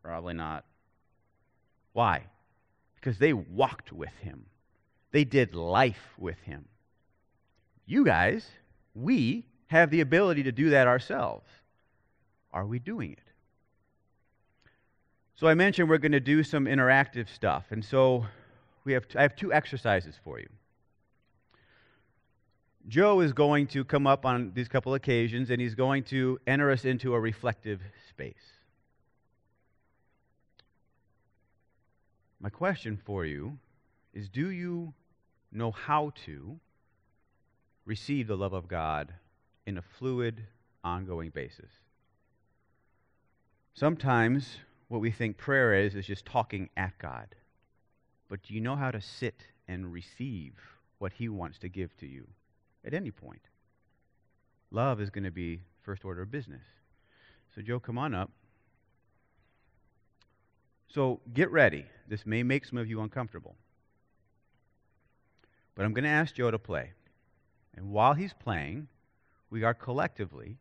Probably 0.08 0.36
not. 0.36 0.64
Why? 1.92 2.24
Because 2.96 3.18
they 3.18 3.34
walked 3.34 3.92
with 3.92 4.16
him, 4.22 4.46
they 5.12 5.26
did 5.26 5.54
life 5.54 6.14
with 6.18 6.40
him. 6.40 6.64
You 7.86 8.06
guys, 8.06 8.48
we 8.96 9.46
have 9.68 9.90
the 9.90 10.00
ability 10.00 10.44
to 10.44 10.54
do 10.54 10.70
that 10.70 10.88
ourselves. 10.88 11.50
Are 12.54 12.66
we 12.66 12.80
doing 12.80 13.12
it? 13.12 13.28
So 15.36 15.46
I 15.48 15.56
mentioned 15.56 15.90
we're 15.90 15.98
going 15.98 16.14
to 16.14 16.22
do 16.22 16.42
some 16.42 16.68
interactive 16.68 17.28
stuff. 17.28 17.66
And 17.72 17.84
so 17.84 18.26
we 18.86 18.94
have 18.94 19.06
I 19.14 19.24
have 19.24 19.36
two 19.36 19.52
exercises 19.52 20.16
for 20.24 20.40
you. 20.40 20.48
Joe 22.88 23.20
is 23.20 23.34
going 23.34 23.68
to 23.68 23.84
come 23.84 24.08
up 24.08 24.26
on 24.26 24.54
these 24.56 24.70
couple 24.70 24.94
occasions 24.94 25.50
and 25.50 25.60
he's 25.60 25.76
going 25.76 26.04
to 26.06 26.40
enter 26.48 26.72
us 26.72 26.86
into 26.86 27.14
a 27.14 27.20
reflective 27.20 27.82
space. 28.10 28.54
My 32.39 32.50
question 32.50 32.98
for 33.03 33.25
you 33.25 33.58
is 34.13 34.29
do 34.29 34.50
you 34.50 34.94
know 35.51 35.72
how 35.72 36.12
to 36.25 36.60
receive 37.86 38.27
the 38.27 38.38
love 38.38 38.53
of 38.53 38.67
God 38.67 39.13
in 39.65 39.77
a 39.77 39.82
fluid, 39.82 40.44
ongoing 40.84 41.29
basis? 41.29 41.72
Sometimes 43.74 44.58
what 44.88 45.01
we 45.01 45.12
think 45.12 45.38
prayer 45.38 45.74
is 45.74 45.96
is 45.96 46.06
just 46.06 46.25
talking 46.25 46.70
at 46.77 46.98
God. 47.00 47.36
But 48.29 48.44
do 48.44 48.53
you 48.53 48.62
know 48.62 48.75
how 48.75 48.91
to 48.91 49.01
sit 49.01 49.44
and 49.67 49.91
receive 49.91 50.53
what 51.00 51.13
He 51.13 51.29
wants 51.29 51.60
to 51.60 51.70
give 51.70 51.96
to 51.98 52.08
you? 52.08 52.27
at 52.88 52.94
any 52.94 53.12
point. 53.12 53.41
Love 54.72 55.00
is 55.00 55.10
going 55.10 55.25
to 55.25 55.32
be 55.32 55.62
first 55.82 56.06
order 56.06 56.22
of 56.22 56.32
business. 56.32 56.63
So, 57.53 57.62
Joe, 57.62 57.79
come 57.79 57.98
on 57.98 58.15
up. 58.15 58.32
So, 60.88 61.20
get 61.34 61.51
ready. 61.51 61.86
This 62.08 62.25
may 62.25 62.44
make 62.44 62.65
some 62.65 62.77
of 62.77 62.89
you 62.89 63.01
uncomfortable. 63.01 63.56
But 65.75 65.86
I'm 65.86 65.94
going 65.94 66.06
to 66.06 66.10
ask 66.10 66.34
Joe 66.34 66.50
to 66.50 66.60
play. 66.60 66.91
And 67.75 67.91
while 67.91 68.13
he's 68.13 68.34
playing, 68.34 68.88
we 69.50 69.63
are 69.63 69.74
collectively 69.74 70.58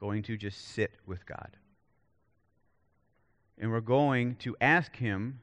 going 0.00 0.22
to 0.24 0.36
just 0.36 0.74
sit 0.74 0.92
with 1.06 1.26
God. 1.26 1.56
And 3.58 3.70
we're 3.70 3.80
going 3.80 4.36
to 4.36 4.56
ask 4.60 4.94
Him 4.96 5.40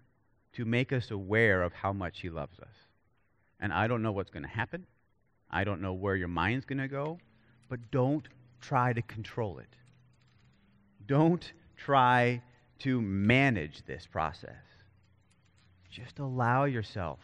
to 0.53 0.65
make 0.65 0.93
us 0.93 1.11
aware 1.11 1.61
of 1.63 1.73
how 1.73 1.91
much 1.91 2.21
He 2.21 2.29
loves 2.29 2.59
us. 2.59 2.73
And 3.59 3.73
I 3.73 3.87
don't 3.87 4.01
know 4.01 4.11
what's 4.11 4.31
going 4.31 4.43
to 4.43 4.49
happen. 4.49 4.85
I 5.51 5.63
don't 5.63 5.81
know 5.81 5.93
where 5.93 6.15
your 6.15 6.27
mind's 6.27 6.65
going 6.65 6.79
to 6.79 6.87
go. 6.87 7.19
But 7.69 7.91
don't 7.91 8.27
try 8.61 8.93
to 8.93 9.01
control 9.01 9.59
it. 9.59 9.75
Don't 11.05 11.51
try 11.75 12.41
to 12.79 13.01
manage 13.01 13.85
this 13.85 14.05
process. 14.05 14.51
Just 15.89 16.19
allow 16.19 16.65
yourself 16.65 17.19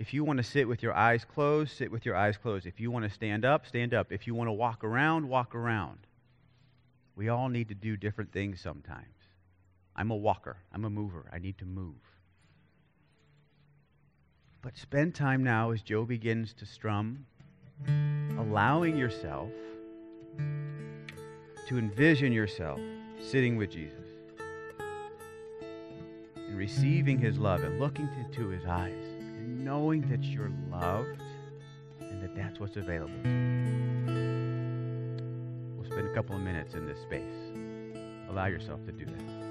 if 0.00 0.14
you 0.14 0.24
want 0.24 0.38
to 0.38 0.42
sit 0.42 0.66
with 0.66 0.82
your 0.82 0.94
eyes 0.94 1.26
closed, 1.26 1.76
sit 1.76 1.92
with 1.92 2.06
your 2.06 2.16
eyes 2.16 2.38
closed. 2.38 2.64
If 2.64 2.80
you 2.80 2.90
want 2.90 3.04
to 3.04 3.10
stand 3.10 3.44
up, 3.44 3.66
stand 3.66 3.92
up. 3.92 4.12
If 4.12 4.26
you 4.26 4.34
want 4.34 4.48
to 4.48 4.52
walk 4.52 4.82
around, 4.82 5.28
walk 5.28 5.54
around. 5.54 5.98
We 7.16 7.28
all 7.28 7.50
need 7.50 7.68
to 7.68 7.74
do 7.74 7.98
different 7.98 8.32
things 8.32 8.62
sometimes. 8.62 9.04
I'm 9.94 10.10
a 10.10 10.16
walker, 10.16 10.56
I'm 10.72 10.86
a 10.86 10.90
mover. 10.90 11.28
I 11.30 11.38
need 11.38 11.58
to 11.58 11.66
move. 11.66 12.00
But 14.62 14.78
spend 14.78 15.14
time 15.14 15.44
now 15.44 15.72
as 15.72 15.82
Joe 15.82 16.06
begins 16.06 16.54
to 16.54 16.64
strum, 16.64 17.26
allowing 18.38 18.96
yourself 18.96 19.50
to 20.38 21.76
envision 21.76 22.32
yourself 22.32 22.80
sitting 23.20 23.58
with 23.58 23.70
Jesus 23.70 23.99
and 26.50 26.58
receiving 26.58 27.18
his 27.18 27.38
love 27.38 27.62
and 27.62 27.78
looking 27.78 28.08
into 28.18 28.48
his 28.48 28.66
eyes 28.66 29.06
and 29.38 29.64
knowing 29.64 30.02
that 30.08 30.24
you're 30.24 30.50
loved 30.70 31.22
and 32.00 32.20
that 32.20 32.34
that's 32.34 32.58
what's 32.58 32.76
available. 32.76 33.14
to 33.22 33.28
you. 33.28 34.10
We'll 35.76 35.88
spend 35.90 36.08
a 36.08 36.12
couple 36.12 36.34
of 36.34 36.42
minutes 36.42 36.74
in 36.74 36.86
this 36.86 37.00
space. 37.02 37.22
Allow 38.28 38.46
yourself 38.46 38.84
to 38.86 38.92
do 38.92 39.04
that. 39.04 39.49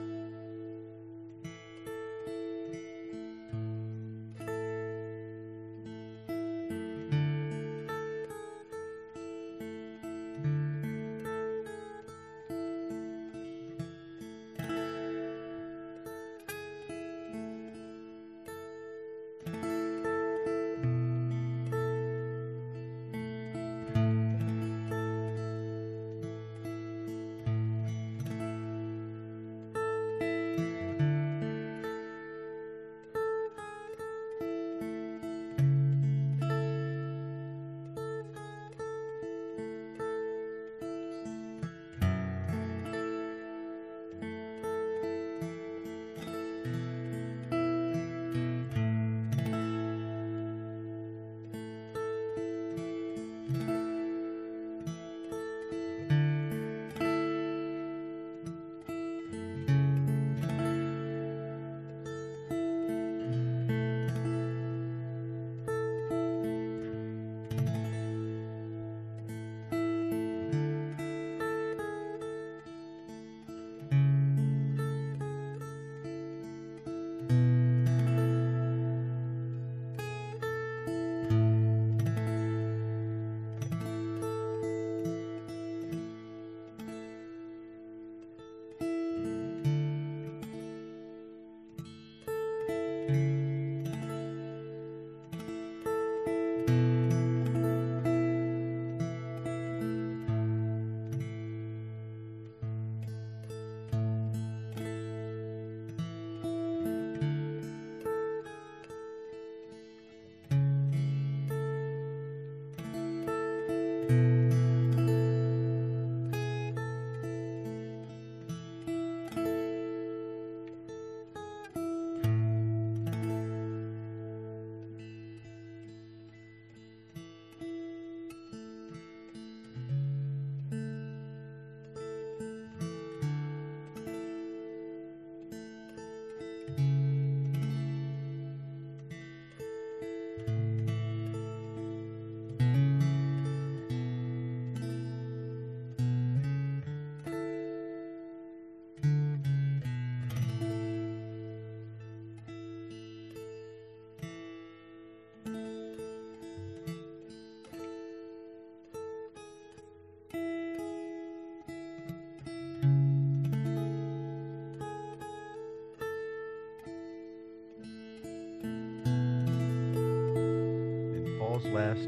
Last 171.74 172.08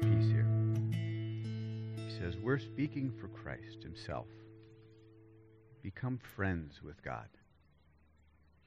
piece 0.00 0.30
here. 0.30 0.46
He 1.96 2.18
says, 2.20 2.36
We're 2.36 2.58
speaking 2.58 3.12
for 3.20 3.26
Christ 3.26 3.82
himself. 3.82 4.26
Become 5.82 6.20
friends 6.36 6.82
with 6.84 7.02
God. 7.02 7.26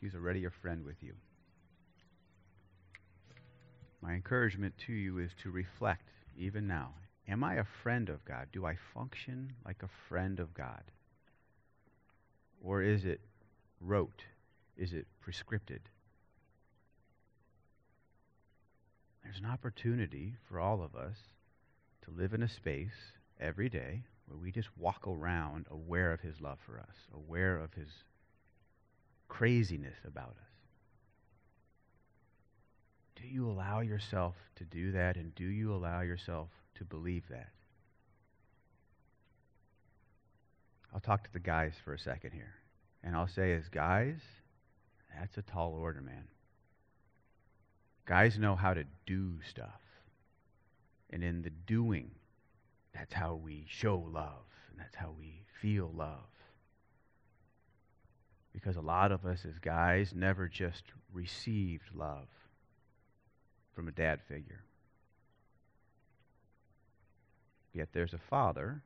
He's 0.02 0.14
already 0.14 0.44
a 0.44 0.50
friend 0.50 0.84
with 0.84 1.02
you. 1.02 1.14
My 4.02 4.14
encouragement 4.14 4.74
to 4.88 4.94
you 4.94 5.20
is 5.20 5.32
to 5.42 5.52
reflect, 5.52 6.10
even 6.38 6.68
now. 6.68 6.96
Am 7.30 7.42
I 7.42 7.56
a 7.56 7.66
friend 7.82 8.10
of 8.10 8.26
God? 8.26 8.48
Do 8.52 8.66
I 8.66 8.76
function 8.94 9.54
like 9.66 9.84
a 9.84 10.10
friend 10.10 10.42
of 10.42 10.54
God? 10.54 10.84
Or 12.62 12.82
is 12.82 13.06
it 13.06 13.22
rote? 13.80 14.24
Is 14.76 14.92
it 14.92 15.08
prescripted? 15.26 15.80
There's 19.26 19.40
an 19.40 19.48
opportunity 19.48 20.36
for 20.48 20.60
all 20.60 20.84
of 20.84 20.96
us 20.96 21.18
to 22.04 22.12
live 22.12 22.36
in 22.36 22.44
a 22.44 22.48
space 22.48 22.94
every 23.40 23.70
day 23.70 24.04
where 24.28 24.38
we 24.38 24.52
just 24.52 24.70
walk 24.78 25.08
around 25.08 25.66
aware 25.72 26.14
of 26.14 26.22
his 26.22 26.40
love 26.40 26.60
for 26.64 26.80
us, 26.80 26.96
aware 27.12 27.58
of 27.58 27.74
his 27.74 27.90
craziness 29.28 29.98
about 30.06 30.30
us. 30.30 30.52
Do 33.16 33.28
you 33.28 33.50
allow 33.50 33.80
yourself 33.80 34.36
to 34.58 34.64
do 34.64 34.92
that, 34.92 35.16
and 35.16 35.34
do 35.34 35.46
you 35.46 35.74
allow 35.74 36.02
yourself 36.02 36.50
to 36.76 36.86
believe 36.86 37.24
that? 37.30 37.50
I'll 40.94 41.00
talk 41.00 41.24
to 41.24 41.34
the 41.34 41.40
guys 41.40 41.74
for 41.84 41.94
a 41.94 42.00
second 42.00 42.32
here. 42.32 42.54
And 43.04 43.16
I'll 43.16 43.28
say, 43.28 43.54
as 43.54 43.68
guys, 43.70 44.20
that's 45.18 45.38
a 45.38 45.42
tall 45.42 45.74
order, 45.74 46.02
man. 46.02 46.28
Guys 48.06 48.38
know 48.38 48.56
how 48.56 48.74
to 48.74 48.84
do 49.06 49.34
stuff. 49.50 49.82
And 51.10 51.24
in 51.24 51.42
the 51.42 51.50
doing, 51.50 52.12
that's 52.94 53.14
how 53.14 53.36
we 53.36 53.66
show 53.68 53.98
love, 53.98 54.46
and 54.70 54.80
that's 54.80 54.96
how 54.96 55.14
we 55.18 55.44
feel 55.62 55.92
love. 55.96 56.30
Because 58.54 58.76
a 58.76 58.82
lot 58.82 59.12
of 59.12 59.26
us 59.26 59.46
as 59.46 59.60
guys 59.60 60.14
never 60.16 60.48
just 60.48 60.84
received 61.14 61.90
love 61.94 62.28
from 63.74 63.88
a 63.88 63.92
dad 63.92 64.20
figure. 64.28 64.64
Yet 67.74 67.90
there's 67.92 68.14
a 68.14 68.18
father 68.18 68.82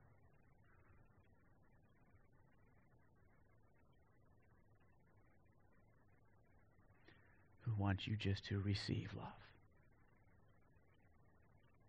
wants 7.80 8.06
you 8.06 8.16
just 8.16 8.46
to 8.46 8.60
receive 8.60 9.10
love. 9.16 9.28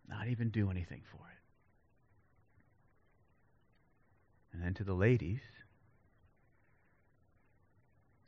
Not 0.09 0.29
even 0.29 0.51
do 0.51 0.71
anything 0.71 1.03
for 1.11 1.25
it. 1.27 1.41
And 4.53 4.63
then 4.63 4.75
to 4.75 4.85
the 4.85 4.95
ladies, 4.95 5.41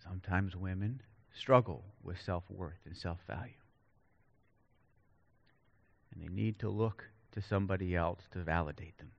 sometimes 0.02 0.54
women 0.57 1.02
struggle 1.35 1.85
with 2.02 2.21
self 2.21 2.45
worth 2.49 2.78
and 2.85 2.97
self 2.97 3.19
value. 3.26 3.52
And 6.12 6.23
they 6.23 6.33
need 6.33 6.59
to 6.61 6.69
look 6.69 7.04
to 7.33 7.42
somebody 7.42 7.97
else 7.97 8.21
to 8.33 8.38
validate 8.40 8.99
them. 8.99 9.11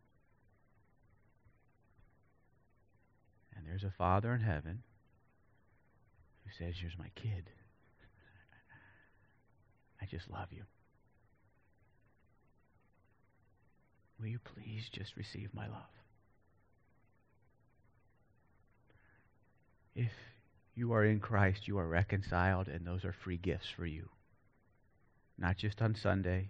And 3.56 3.66
there's 3.68 3.84
a 3.84 3.94
Father 3.98 4.34
in 4.34 4.42
heaven 4.42 4.84
who 6.44 6.52
says, 6.58 6.76
Here's 6.80 6.98
my 6.98 7.10
kid. 7.16 7.50
I 10.04 10.06
just 10.06 10.30
love 10.30 10.50
you. 10.52 10.64
Will 14.20 14.28
you 14.28 14.40
please 14.40 14.90
just 14.92 15.16
receive 15.16 15.50
my 15.54 15.66
love? 15.66 15.80
If 19.96 20.12
you 20.76 20.92
are 20.92 21.06
in 21.06 21.22
Christ, 21.22 21.70
you 21.70 21.78
are 21.78 21.88
reconciled, 21.88 22.68
and 22.68 22.86
those 22.86 23.06
are 23.06 23.14
free 23.14 23.38
gifts 23.38 23.68
for 23.74 23.86
you. 23.86 24.10
Not 25.38 25.56
just 25.56 25.82
on 25.82 25.96
Sunday, 25.96 26.50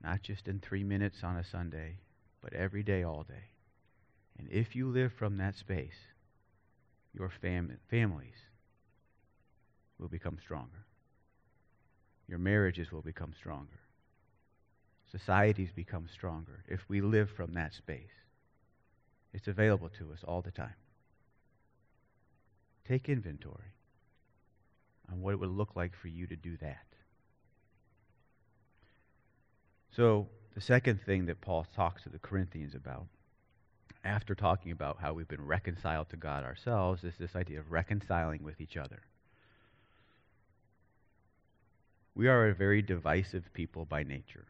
not 0.00 0.22
just 0.22 0.46
in 0.46 0.60
three 0.60 0.84
minutes 0.84 1.24
on 1.24 1.36
a 1.36 1.44
Sunday, 1.44 1.98
but 2.40 2.52
every 2.52 2.84
day, 2.84 3.02
all 3.02 3.24
day. 3.24 3.54
And 4.38 4.48
if 4.52 4.76
you 4.76 4.88
live 4.88 5.12
from 5.12 5.38
that 5.38 5.56
space, 5.56 5.98
your 7.12 7.28
fam- 7.42 7.78
families 7.90 8.36
will 9.98 10.08
become 10.08 10.38
stronger. 10.40 10.84
Your 12.28 12.38
marriages 12.38 12.92
will 12.92 13.02
become 13.02 13.32
stronger. 13.36 13.80
Societies 15.10 15.70
become 15.74 16.06
stronger 16.12 16.62
if 16.68 16.80
we 16.88 17.00
live 17.00 17.30
from 17.30 17.54
that 17.54 17.72
space. 17.72 18.12
It's 19.32 19.48
available 19.48 19.88
to 19.98 20.12
us 20.12 20.18
all 20.26 20.42
the 20.42 20.50
time. 20.50 20.74
Take 22.86 23.08
inventory 23.08 23.72
on 25.10 25.22
what 25.22 25.32
it 25.32 25.40
would 25.40 25.50
look 25.50 25.74
like 25.74 25.92
for 25.96 26.08
you 26.08 26.26
to 26.26 26.36
do 26.36 26.56
that. 26.58 26.84
So, 29.96 30.28
the 30.54 30.60
second 30.60 31.00
thing 31.02 31.26
that 31.26 31.40
Paul 31.40 31.66
talks 31.74 32.02
to 32.02 32.08
the 32.08 32.18
Corinthians 32.18 32.74
about, 32.74 33.06
after 34.04 34.34
talking 34.34 34.72
about 34.72 34.98
how 35.00 35.12
we've 35.12 35.28
been 35.28 35.44
reconciled 35.44 36.10
to 36.10 36.16
God 36.16 36.44
ourselves, 36.44 37.04
is 37.04 37.14
this 37.18 37.34
idea 37.34 37.58
of 37.58 37.70
reconciling 37.70 38.42
with 38.42 38.60
each 38.60 38.76
other. 38.76 39.00
We 42.18 42.26
are 42.26 42.48
a 42.48 42.52
very 42.54 42.82
divisive 42.82 43.44
people 43.54 43.84
by 43.84 44.02
nature. 44.02 44.44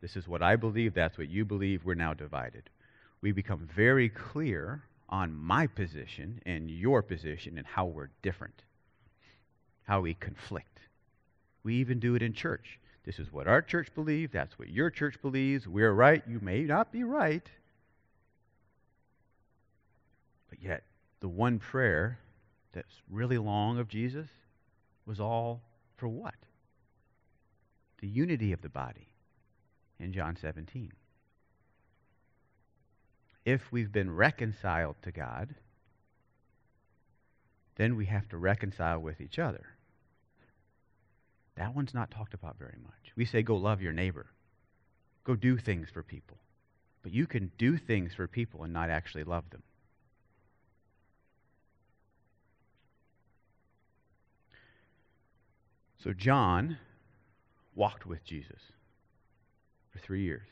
This 0.00 0.16
is 0.16 0.26
what 0.26 0.42
I 0.42 0.56
believe, 0.56 0.94
that's 0.94 1.16
what 1.16 1.28
you 1.28 1.44
believe, 1.44 1.84
we're 1.84 1.94
now 1.94 2.12
divided. 2.12 2.70
We 3.20 3.30
become 3.30 3.68
very 3.72 4.08
clear 4.08 4.82
on 5.08 5.32
my 5.32 5.68
position 5.68 6.42
and 6.44 6.68
your 6.68 7.02
position 7.02 7.56
and 7.56 7.64
how 7.64 7.86
we're 7.86 8.10
different, 8.20 8.64
how 9.84 10.00
we 10.00 10.14
conflict. 10.14 10.80
We 11.62 11.76
even 11.76 12.00
do 12.00 12.16
it 12.16 12.22
in 12.22 12.32
church. 12.32 12.80
This 13.04 13.20
is 13.20 13.32
what 13.32 13.46
our 13.46 13.62
church 13.62 13.94
believes, 13.94 14.32
that's 14.32 14.58
what 14.58 14.68
your 14.68 14.90
church 14.90 15.22
believes. 15.22 15.68
We're 15.68 15.92
right, 15.92 16.24
you 16.26 16.40
may 16.42 16.62
not 16.62 16.90
be 16.90 17.04
right. 17.04 17.48
But 20.50 20.60
yet, 20.60 20.82
the 21.20 21.28
one 21.28 21.60
prayer 21.60 22.18
that's 22.72 23.02
really 23.08 23.38
long 23.38 23.78
of 23.78 23.86
Jesus 23.86 24.26
was 25.06 25.20
all 25.20 25.60
for 25.96 26.08
what? 26.08 26.34
The 28.00 28.08
unity 28.08 28.52
of 28.52 28.62
the 28.62 28.68
body 28.68 29.08
in 29.98 30.12
John 30.12 30.36
17. 30.36 30.92
If 33.44 33.72
we've 33.72 33.90
been 33.90 34.14
reconciled 34.14 34.96
to 35.02 35.12
God, 35.12 35.54
then 37.76 37.96
we 37.96 38.06
have 38.06 38.28
to 38.28 38.36
reconcile 38.36 38.98
with 38.98 39.20
each 39.20 39.38
other. 39.38 39.64
That 41.56 41.74
one's 41.74 41.94
not 41.94 42.10
talked 42.10 42.34
about 42.34 42.58
very 42.58 42.76
much. 42.82 43.12
We 43.16 43.24
say, 43.24 43.42
go 43.42 43.56
love 43.56 43.82
your 43.82 43.92
neighbor, 43.92 44.26
go 45.24 45.34
do 45.34 45.56
things 45.56 45.88
for 45.92 46.02
people. 46.02 46.38
But 47.02 47.12
you 47.12 47.26
can 47.26 47.50
do 47.58 47.78
things 47.78 48.12
for 48.14 48.26
people 48.26 48.64
and 48.64 48.72
not 48.72 48.90
actually 48.90 49.24
love 49.24 49.48
them. 49.50 49.62
So, 56.02 56.12
John 56.12 56.78
walked 57.78 58.04
with 58.04 58.24
Jesus 58.24 58.60
for 59.90 60.00
three 60.00 60.22
years. 60.22 60.48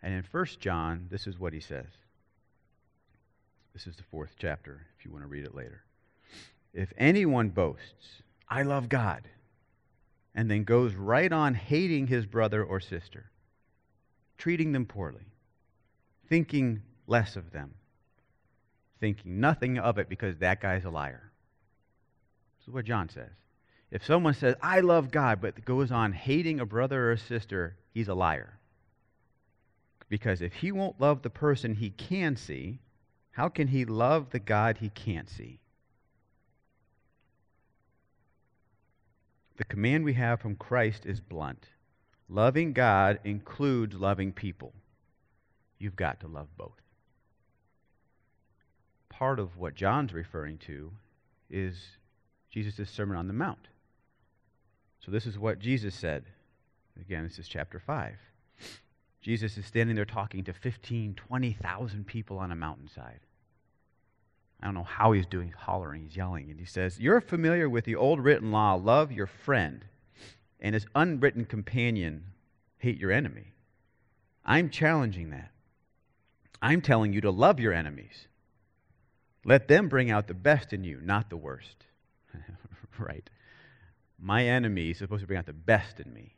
And 0.00 0.14
in 0.14 0.24
1 0.30 0.46
John, 0.60 1.08
this 1.10 1.26
is 1.26 1.40
what 1.40 1.52
he 1.52 1.58
says. 1.58 1.88
This 3.72 3.88
is 3.88 3.96
the 3.96 4.04
fourth 4.04 4.36
chapter, 4.38 4.86
if 4.96 5.04
you 5.04 5.10
want 5.10 5.24
to 5.24 5.28
read 5.28 5.44
it 5.44 5.56
later. 5.56 5.82
If 6.72 6.92
anyone 6.96 7.48
boasts, 7.48 8.22
I 8.48 8.62
love 8.62 8.88
God, 8.88 9.28
and 10.36 10.48
then 10.48 10.62
goes 10.62 10.94
right 10.94 11.32
on 11.32 11.54
hating 11.54 12.06
his 12.06 12.24
brother 12.24 12.62
or 12.62 12.78
sister, 12.78 13.28
treating 14.38 14.70
them 14.70 14.86
poorly, 14.86 15.26
thinking 16.28 16.82
less 17.08 17.34
of 17.34 17.50
them, 17.50 17.74
thinking 19.00 19.40
nothing 19.40 19.78
of 19.78 19.98
it 19.98 20.08
because 20.08 20.36
that 20.38 20.60
guy's 20.60 20.84
a 20.84 20.90
liar. 20.90 21.32
This 22.60 22.68
is 22.68 22.74
what 22.74 22.84
John 22.84 23.08
says. 23.08 23.30
If 23.90 24.04
someone 24.04 24.34
says, 24.34 24.54
I 24.62 24.80
love 24.80 25.10
God, 25.10 25.40
but 25.40 25.64
goes 25.64 25.90
on 25.90 26.12
hating 26.12 26.60
a 26.60 26.66
brother 26.66 27.08
or 27.08 27.12
a 27.12 27.18
sister, 27.18 27.76
he's 27.92 28.08
a 28.08 28.14
liar. 28.14 28.58
Because 30.08 30.42
if 30.42 30.52
he 30.54 30.72
won't 30.72 31.00
love 31.00 31.22
the 31.22 31.30
person 31.30 31.74
he 31.74 31.90
can 31.90 32.36
see, 32.36 32.80
how 33.30 33.48
can 33.48 33.68
he 33.68 33.84
love 33.84 34.30
the 34.30 34.38
God 34.38 34.78
he 34.78 34.90
can't 34.90 35.28
see? 35.28 35.60
The 39.56 39.64
command 39.64 40.04
we 40.04 40.14
have 40.14 40.40
from 40.40 40.56
Christ 40.56 41.04
is 41.04 41.20
blunt. 41.20 41.66
Loving 42.28 42.72
God 42.72 43.20
includes 43.24 43.96
loving 43.96 44.32
people. 44.32 44.72
You've 45.78 45.96
got 45.96 46.20
to 46.20 46.28
love 46.28 46.48
both. 46.56 46.80
Part 49.08 49.40
of 49.40 49.56
what 49.56 49.74
John's 49.74 50.12
referring 50.12 50.58
to 50.58 50.92
is 51.50 51.76
Jesus' 52.50 52.90
Sermon 52.90 53.16
on 53.16 53.26
the 53.26 53.32
Mount. 53.32 53.68
So 55.04 55.10
this 55.10 55.26
is 55.26 55.38
what 55.38 55.58
Jesus 55.58 55.94
said. 55.94 56.24
Again, 57.00 57.24
this 57.24 57.38
is 57.38 57.48
chapter 57.48 57.78
5. 57.78 58.16
Jesus 59.20 59.56
is 59.56 59.66
standing 59.66 59.96
there 59.96 60.04
talking 60.04 60.44
to 60.44 60.52
15, 60.52 61.14
20,000 61.14 62.06
people 62.06 62.38
on 62.38 62.52
a 62.52 62.56
mountainside. 62.56 63.20
I 64.60 64.66
don't 64.66 64.74
know 64.74 64.82
how 64.82 65.12
he's 65.12 65.26
doing, 65.26 65.52
hollering, 65.56 66.04
he's 66.04 66.16
yelling. 66.16 66.50
And 66.50 66.58
he 66.58 66.66
says, 66.66 66.98
You're 66.98 67.20
familiar 67.20 67.68
with 67.68 67.84
the 67.84 67.96
old 67.96 68.20
written 68.20 68.50
law 68.50 68.74
love 68.74 69.12
your 69.12 69.26
friend, 69.26 69.84
and 70.60 70.74
his 70.74 70.86
unwritten 70.94 71.44
companion, 71.44 72.24
hate 72.78 72.98
your 72.98 73.12
enemy. 73.12 73.52
I'm 74.44 74.70
challenging 74.70 75.30
that. 75.30 75.52
I'm 76.60 76.80
telling 76.80 77.12
you 77.12 77.20
to 77.20 77.30
love 77.30 77.60
your 77.60 77.72
enemies. 77.72 78.26
Let 79.44 79.68
them 79.68 79.88
bring 79.88 80.10
out 80.10 80.26
the 80.26 80.34
best 80.34 80.72
in 80.72 80.82
you, 80.82 81.00
not 81.00 81.30
the 81.30 81.36
worst. 81.36 81.84
right 82.98 83.28
my 84.20 84.44
enemy 84.44 84.90
is 84.90 84.98
supposed 84.98 85.20
to 85.20 85.26
bring 85.26 85.38
out 85.38 85.46
the 85.46 85.52
best 85.52 86.00
in 86.00 86.12
me. 86.12 86.34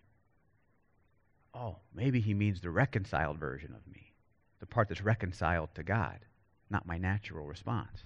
Oh, 1.55 1.77
maybe 1.95 2.21
he 2.21 2.35
means 2.35 2.61
the 2.61 2.71
reconciled 2.71 3.38
version 3.38 3.75
of 3.75 3.93
me, 3.93 4.12
the 4.61 4.66
part 4.66 4.88
that's 4.88 5.03
reconciled 5.03 5.75
to 5.75 5.83
God, 5.83 6.19
not 6.69 6.87
my 6.87 6.99
natural 6.99 7.47
response. 7.47 8.05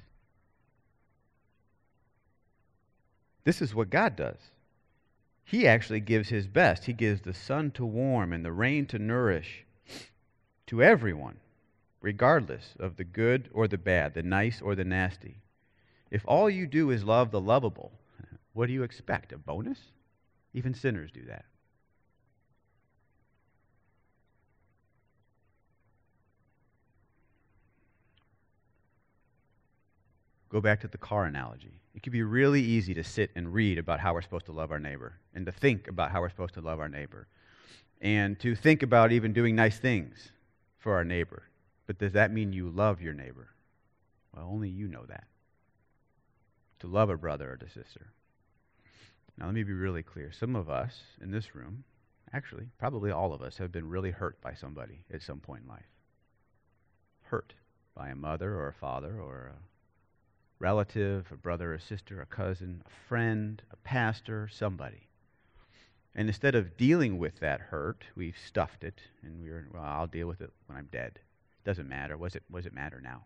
This 3.44 3.60
is 3.60 3.74
what 3.74 3.90
God 3.90 4.16
does. 4.16 4.38
He 5.44 5.68
actually 5.68 6.00
gives 6.00 6.30
his 6.30 6.46
best. 6.46 6.86
He 6.86 6.94
gives 6.94 7.20
the 7.20 7.34
sun 7.34 7.70
to 7.72 7.84
warm 7.84 8.32
and 8.32 8.44
the 8.44 8.52
rain 8.52 8.86
to 8.86 8.98
nourish 8.98 9.64
to 10.66 10.82
everyone, 10.82 11.36
regardless 12.00 12.74
of 12.80 12.96
the 12.96 13.04
good 13.04 13.50
or 13.52 13.68
the 13.68 13.76
bad, 13.76 14.14
the 14.14 14.22
nice 14.22 14.62
or 14.62 14.74
the 14.74 14.84
nasty. 14.84 15.42
If 16.10 16.22
all 16.26 16.48
you 16.48 16.66
do 16.66 16.90
is 16.90 17.04
love 17.04 17.30
the 17.30 17.40
lovable, 17.40 17.92
what 18.54 18.66
do 18.66 18.72
you 18.72 18.82
expect? 18.82 19.32
A 19.32 19.38
bonus? 19.38 19.78
Even 20.54 20.72
sinners 20.72 21.10
do 21.12 21.24
that. 21.26 21.44
Go 30.48 30.60
back 30.60 30.80
to 30.82 30.88
the 30.88 30.98
car 30.98 31.24
analogy. 31.24 31.80
It 31.96 32.02
can 32.04 32.12
be 32.12 32.22
really 32.22 32.62
easy 32.62 32.94
to 32.94 33.02
sit 33.02 33.30
and 33.34 33.52
read 33.52 33.76
about 33.76 33.98
how 33.98 34.14
we're 34.14 34.22
supposed 34.22 34.46
to 34.46 34.52
love 34.52 34.70
our 34.70 34.78
neighbor 34.78 35.18
and 35.34 35.44
to 35.46 35.52
think 35.52 35.88
about 35.88 36.12
how 36.12 36.20
we're 36.20 36.28
supposed 36.28 36.54
to 36.54 36.60
love 36.60 36.78
our 36.78 36.88
neighbor 36.88 37.26
and 38.00 38.38
to 38.38 38.54
think 38.54 38.84
about 38.84 39.10
even 39.10 39.32
doing 39.32 39.56
nice 39.56 39.78
things 39.78 40.30
for 40.78 40.94
our 40.94 41.04
neighbor. 41.04 41.42
But 41.88 41.98
does 41.98 42.12
that 42.12 42.32
mean 42.32 42.52
you 42.52 42.70
love 42.70 43.00
your 43.00 43.14
neighbor? 43.14 43.48
Well, 44.34 44.48
only 44.48 44.68
you 44.68 44.86
know 44.86 45.04
that. 45.06 45.24
To 46.80 46.86
love 46.86 47.10
a 47.10 47.16
brother 47.16 47.50
or 47.50 47.66
a 47.66 47.68
sister. 47.68 48.12
Now, 49.38 49.46
let 49.46 49.54
me 49.54 49.64
be 49.64 49.72
really 49.72 50.02
clear. 50.02 50.30
Some 50.32 50.54
of 50.54 50.70
us 50.70 51.02
in 51.20 51.30
this 51.30 51.54
room, 51.54 51.84
actually, 52.32 52.68
probably 52.78 53.10
all 53.10 53.32
of 53.32 53.42
us, 53.42 53.58
have 53.58 53.72
been 53.72 53.88
really 53.88 54.10
hurt 54.10 54.40
by 54.40 54.54
somebody 54.54 55.04
at 55.12 55.22
some 55.22 55.40
point 55.40 55.62
in 55.64 55.68
life. 55.68 55.90
Hurt 57.22 57.54
by 57.96 58.10
a 58.10 58.14
mother 58.14 58.54
or 58.54 58.68
a 58.68 58.72
father 58.72 59.20
or 59.20 59.52
a 59.54 59.62
relative, 60.60 61.26
a 61.32 61.36
brother, 61.36 61.74
a 61.74 61.80
sister, 61.80 62.20
a 62.20 62.26
cousin, 62.26 62.82
a 62.86 63.08
friend, 63.08 63.62
a 63.72 63.76
pastor, 63.76 64.48
somebody. 64.48 65.08
And 66.14 66.28
instead 66.28 66.54
of 66.54 66.76
dealing 66.76 67.18
with 67.18 67.40
that 67.40 67.60
hurt, 67.60 68.04
we've 68.14 68.38
stuffed 68.46 68.84
it 68.84 69.00
and 69.22 69.42
we 69.42 69.48
are 69.48 69.66
well, 69.72 69.82
I'll 69.82 70.06
deal 70.06 70.28
with 70.28 70.40
it 70.40 70.52
when 70.66 70.78
I'm 70.78 70.88
dead. 70.92 71.12
It 71.16 71.64
Doesn't 71.64 71.88
matter. 71.88 72.16
Does 72.16 72.36
it, 72.36 72.44
does 72.52 72.66
it 72.66 72.72
matter 72.72 73.00
now? 73.02 73.22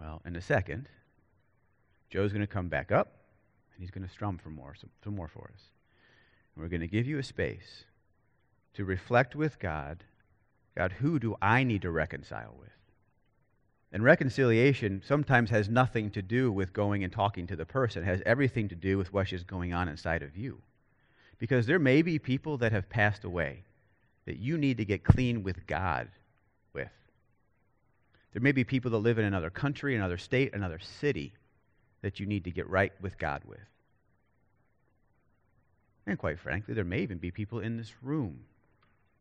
Well, 0.00 0.22
in 0.24 0.36
a 0.36 0.40
second, 0.40 0.88
Joe's 2.08 2.32
going 2.32 2.40
to 2.40 2.46
come 2.46 2.68
back 2.68 2.90
up 2.90 3.17
and 3.78 3.84
he's 3.84 3.92
going 3.92 4.06
to 4.06 4.12
strum 4.12 4.38
for 4.38 4.50
more, 4.50 4.74
some, 4.74 5.14
more 5.14 5.28
for 5.28 5.50
us. 5.54 5.62
And 6.54 6.62
we're 6.62 6.68
going 6.68 6.80
to 6.80 6.88
give 6.88 7.06
you 7.06 7.18
a 7.18 7.22
space 7.22 7.84
to 8.74 8.84
reflect 8.84 9.36
with 9.36 9.58
God 9.58 10.02
God, 10.78 10.92
who 10.92 11.18
do 11.18 11.34
I 11.42 11.64
need 11.64 11.82
to 11.82 11.90
reconcile 11.90 12.54
with? 12.56 12.70
And 13.90 14.04
reconciliation 14.04 15.02
sometimes 15.04 15.50
has 15.50 15.68
nothing 15.68 16.08
to 16.12 16.22
do 16.22 16.52
with 16.52 16.72
going 16.72 17.02
and 17.02 17.12
talking 17.12 17.48
to 17.48 17.56
the 17.56 17.66
person, 17.66 18.04
it 18.04 18.06
has 18.06 18.22
everything 18.24 18.68
to 18.68 18.76
do 18.76 18.96
with 18.96 19.12
what 19.12 19.32
is 19.32 19.42
going 19.42 19.72
on 19.72 19.88
inside 19.88 20.22
of 20.22 20.36
you. 20.36 20.60
Because 21.40 21.66
there 21.66 21.80
may 21.80 22.02
be 22.02 22.20
people 22.20 22.58
that 22.58 22.70
have 22.70 22.88
passed 22.88 23.24
away 23.24 23.64
that 24.24 24.36
you 24.36 24.56
need 24.56 24.76
to 24.76 24.84
get 24.84 25.02
clean 25.02 25.42
with 25.42 25.66
God 25.66 26.08
with. 26.72 26.92
There 28.32 28.42
may 28.42 28.52
be 28.52 28.62
people 28.62 28.92
that 28.92 28.98
live 28.98 29.18
in 29.18 29.24
another 29.24 29.50
country, 29.50 29.96
another 29.96 30.18
state, 30.18 30.54
another 30.54 30.78
city 30.78 31.32
that 32.02 32.20
you 32.20 32.26
need 32.26 32.44
to 32.44 32.50
get 32.50 32.68
right 32.68 32.92
with 33.00 33.18
God 33.18 33.42
with. 33.46 33.60
And 36.06 36.18
quite 36.18 36.38
frankly, 36.38 36.74
there 36.74 36.84
may 36.84 37.00
even 37.00 37.18
be 37.18 37.30
people 37.30 37.60
in 37.60 37.76
this 37.76 37.92
room 38.02 38.40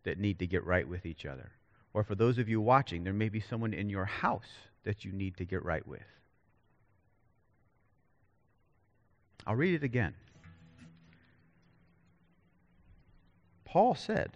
that 0.04 0.20
need 0.20 0.40
to 0.40 0.48
get 0.48 0.64
right 0.64 0.88
with 0.88 1.06
each 1.06 1.26
other. 1.26 1.52
Or 1.94 2.04
for 2.04 2.16
those 2.16 2.38
of 2.38 2.48
you 2.48 2.62
watching, 2.62 3.04
there 3.04 3.14
may 3.14 3.30
be 3.30 3.42
someone 3.42 3.74
in 3.74 3.90
your 3.90 4.06
house 4.06 4.48
that 4.84 5.04
you 5.04 5.12
need 5.12 5.36
to 5.38 5.46
get 5.46 5.66
right 5.66 5.86
with. 5.86 6.06
I'll 9.46 9.56
read 9.56 9.74
it 9.74 9.84
again. 9.84 10.14
Paul 13.66 13.96
said, 13.96 14.32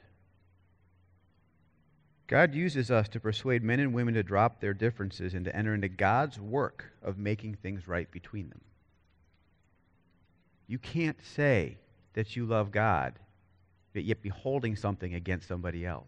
God 2.32 2.56
uses 2.56 2.90
us 2.90 3.10
to 3.10 3.20
persuade 3.20 3.62
men 3.62 3.82
and 3.82 3.94
women 3.94 4.14
to 4.14 4.24
drop 4.24 4.62
their 4.62 4.74
differences 4.74 5.34
and 5.34 5.44
to 5.44 5.54
enter 5.54 5.74
into 5.74 5.90
God's 5.90 6.40
work 6.40 6.86
of 7.04 7.18
making 7.18 7.56
things 7.56 7.90
right 7.90 8.10
between 8.10 8.48
them. 8.48 8.62
You 10.66 10.80
can't 10.80 11.18
say 11.22 11.78
that 12.14 12.38
you 12.38 12.46
love 12.46 12.72
God, 12.72 13.20
but 13.92 14.06
yet 14.06 14.22
be 14.22 14.30
holding 14.30 14.78
something 14.78 15.14
against 15.14 15.50
somebody 15.50 15.86
else. 15.86 16.08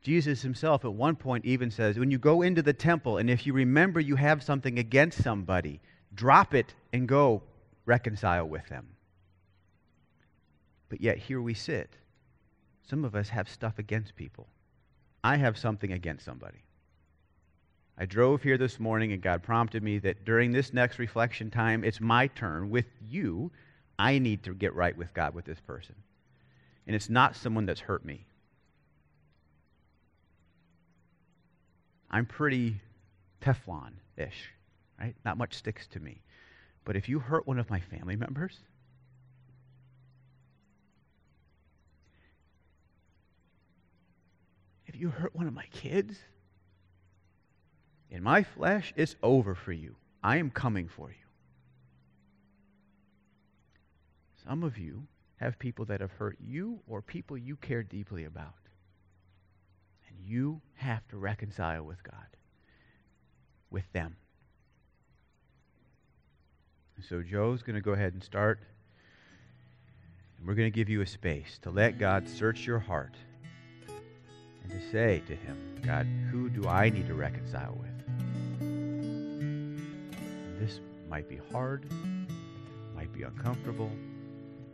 Jesus 0.00 0.40
himself 0.40 0.86
at 0.86 0.94
one 0.94 1.16
point 1.16 1.44
even 1.44 1.70
says, 1.70 1.98
when 1.98 2.10
you 2.10 2.18
go 2.18 2.40
into 2.40 2.62
the 2.62 2.72
temple 2.72 3.18
and 3.18 3.28
if 3.28 3.46
you 3.46 3.52
remember 3.52 4.00
you 4.00 4.16
have 4.16 4.42
something 4.42 4.78
against 4.78 5.22
somebody, 5.22 5.82
drop 6.14 6.54
it 6.54 6.72
and 6.94 7.06
go 7.06 7.42
reconcile 7.84 8.48
with 8.48 8.66
them. 8.68 8.88
But 10.88 11.02
yet 11.02 11.18
here 11.18 11.42
we 11.42 11.52
sit. 11.52 11.90
Some 12.88 13.04
of 13.04 13.14
us 13.14 13.28
have 13.28 13.50
stuff 13.50 13.78
against 13.78 14.16
people. 14.16 14.48
I 15.24 15.36
have 15.36 15.56
something 15.56 15.92
against 15.92 16.24
somebody. 16.24 16.58
I 17.96 18.06
drove 18.06 18.42
here 18.42 18.58
this 18.58 18.80
morning 18.80 19.12
and 19.12 19.22
God 19.22 19.42
prompted 19.42 19.82
me 19.82 19.98
that 19.98 20.24
during 20.24 20.50
this 20.52 20.72
next 20.72 20.98
reflection 20.98 21.50
time, 21.50 21.84
it's 21.84 22.00
my 22.00 22.26
turn 22.28 22.70
with 22.70 22.86
you. 23.08 23.52
I 23.98 24.18
need 24.18 24.42
to 24.44 24.54
get 24.54 24.74
right 24.74 24.96
with 24.96 25.14
God 25.14 25.34
with 25.34 25.44
this 25.44 25.60
person. 25.60 25.94
And 26.86 26.96
it's 26.96 27.08
not 27.08 27.36
someone 27.36 27.66
that's 27.66 27.80
hurt 27.80 28.04
me. 28.04 28.26
I'm 32.10 32.26
pretty 32.26 32.80
Teflon 33.40 33.92
ish, 34.16 34.50
right? 35.00 35.14
Not 35.24 35.38
much 35.38 35.54
sticks 35.54 35.86
to 35.88 36.00
me. 36.00 36.22
But 36.84 36.96
if 36.96 37.08
you 37.08 37.20
hurt 37.20 37.46
one 37.46 37.58
of 37.58 37.70
my 37.70 37.80
family 37.80 38.16
members, 38.16 38.58
if 44.92 45.00
you 45.00 45.08
hurt 45.08 45.34
one 45.34 45.46
of 45.46 45.54
my 45.54 45.66
kids, 45.72 46.16
in 48.10 48.22
my 48.22 48.42
flesh, 48.42 48.92
it's 48.94 49.16
over 49.22 49.54
for 49.54 49.72
you. 49.72 49.96
I 50.22 50.36
am 50.36 50.50
coming 50.50 50.86
for 50.86 51.08
you. 51.08 51.16
Some 54.46 54.62
of 54.62 54.76
you 54.76 55.04
have 55.36 55.58
people 55.58 55.86
that 55.86 56.00
have 56.00 56.10
hurt 56.12 56.36
you 56.44 56.80
or 56.86 57.00
people 57.00 57.38
you 57.38 57.56
care 57.56 57.82
deeply 57.82 58.24
about. 58.24 58.52
And 60.08 60.18
you 60.20 60.60
have 60.74 61.06
to 61.08 61.16
reconcile 61.16 61.84
with 61.84 62.02
God, 62.02 62.36
with 63.70 63.90
them. 63.92 64.16
And 66.96 67.04
so 67.04 67.22
Joe's 67.22 67.62
going 67.62 67.76
to 67.76 67.80
go 67.80 67.92
ahead 67.92 68.12
and 68.12 68.22
start. 68.22 68.60
And 70.36 70.46
we're 70.46 70.54
going 70.54 70.70
to 70.70 70.76
give 70.76 70.90
you 70.90 71.00
a 71.00 71.06
space 71.06 71.58
to 71.62 71.70
let 71.70 71.98
God 71.98 72.28
search 72.28 72.66
your 72.66 72.78
heart 72.78 73.14
to 74.72 74.90
say 74.90 75.22
to 75.26 75.34
Him, 75.34 75.56
God, 75.84 76.06
who 76.30 76.48
do 76.48 76.66
I 76.66 76.88
need 76.88 77.06
to 77.06 77.14
reconcile 77.14 77.76
with? 77.78 77.92
this 80.62 80.78
might 81.10 81.28
be 81.28 81.40
hard, 81.50 81.84
might 82.94 83.12
be 83.12 83.24
uncomfortable, 83.24 83.90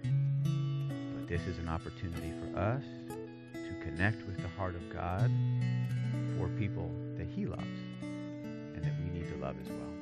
but 0.03 1.27
this 1.27 1.47
is 1.47 1.59
an 1.59 1.69
opportunity 1.69 2.31
for 2.41 2.59
us 2.59 2.83
to 3.55 3.85
connect 3.85 4.25
with 4.27 4.37
the 4.37 4.49
heart 4.49 4.75
of 4.75 4.93
God 4.93 5.31
for 6.37 6.49
people 6.59 6.91
that 7.17 7.27
He 7.27 7.47
loves 7.47 7.65
and 8.03 8.85
that 8.85 8.93
we 9.03 9.19
need 9.19 9.29
to 9.31 9.37
love 9.39 9.57
as 9.63 9.69
well. 9.71 9.98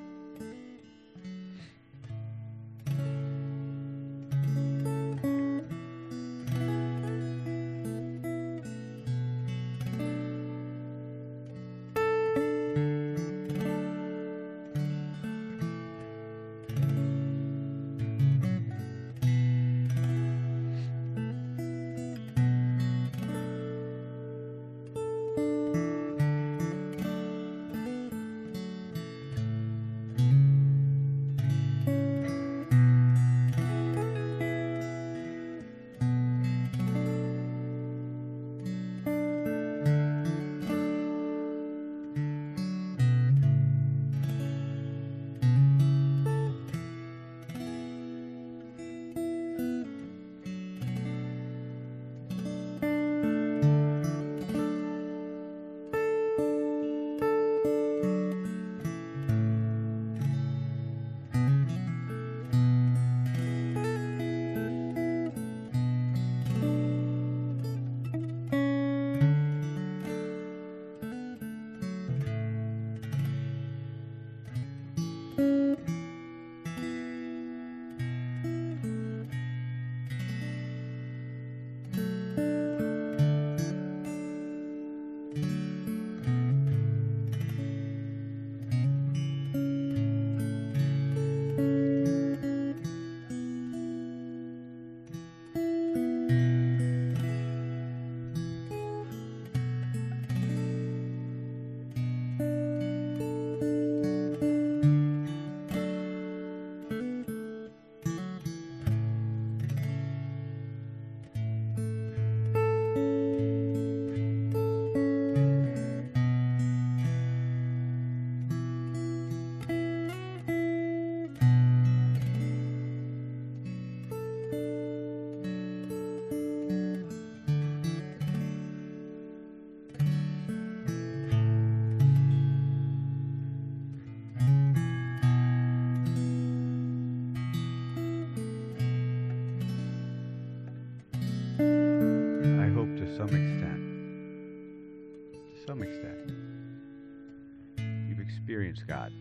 Experienced 148.77 148.87
God 148.87 149.13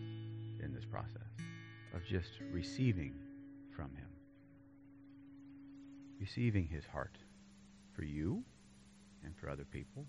in 0.64 0.72
this 0.72 0.84
process 0.84 1.22
of 1.94 2.04
just 2.04 2.40
receiving 2.52 3.14
from 3.74 3.90
Him, 3.94 4.08
receiving 6.20 6.66
His 6.66 6.84
heart 6.84 7.16
for 7.94 8.04
you 8.04 8.42
and 9.24 9.34
for 9.36 9.48
other 9.48 9.64
people. 9.64 10.06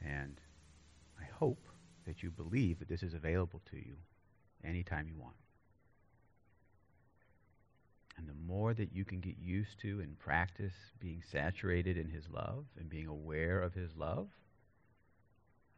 And 0.00 0.40
I 1.20 1.24
hope 1.38 1.66
that 2.06 2.22
you 2.22 2.30
believe 2.30 2.78
that 2.78 2.88
this 2.88 3.02
is 3.02 3.14
available 3.14 3.60
to 3.70 3.76
you 3.76 3.94
anytime 4.64 5.08
you 5.08 5.16
want. 5.20 5.36
And 8.16 8.28
the 8.28 8.34
more 8.46 8.74
that 8.74 8.92
you 8.92 9.04
can 9.04 9.20
get 9.20 9.36
used 9.38 9.80
to 9.80 10.00
and 10.00 10.18
practice 10.18 10.74
being 11.00 11.22
saturated 11.30 11.96
in 11.96 12.08
His 12.08 12.24
love 12.30 12.64
and 12.78 12.88
being 12.88 13.06
aware 13.06 13.60
of 13.60 13.74
His 13.74 13.90
love, 13.96 14.28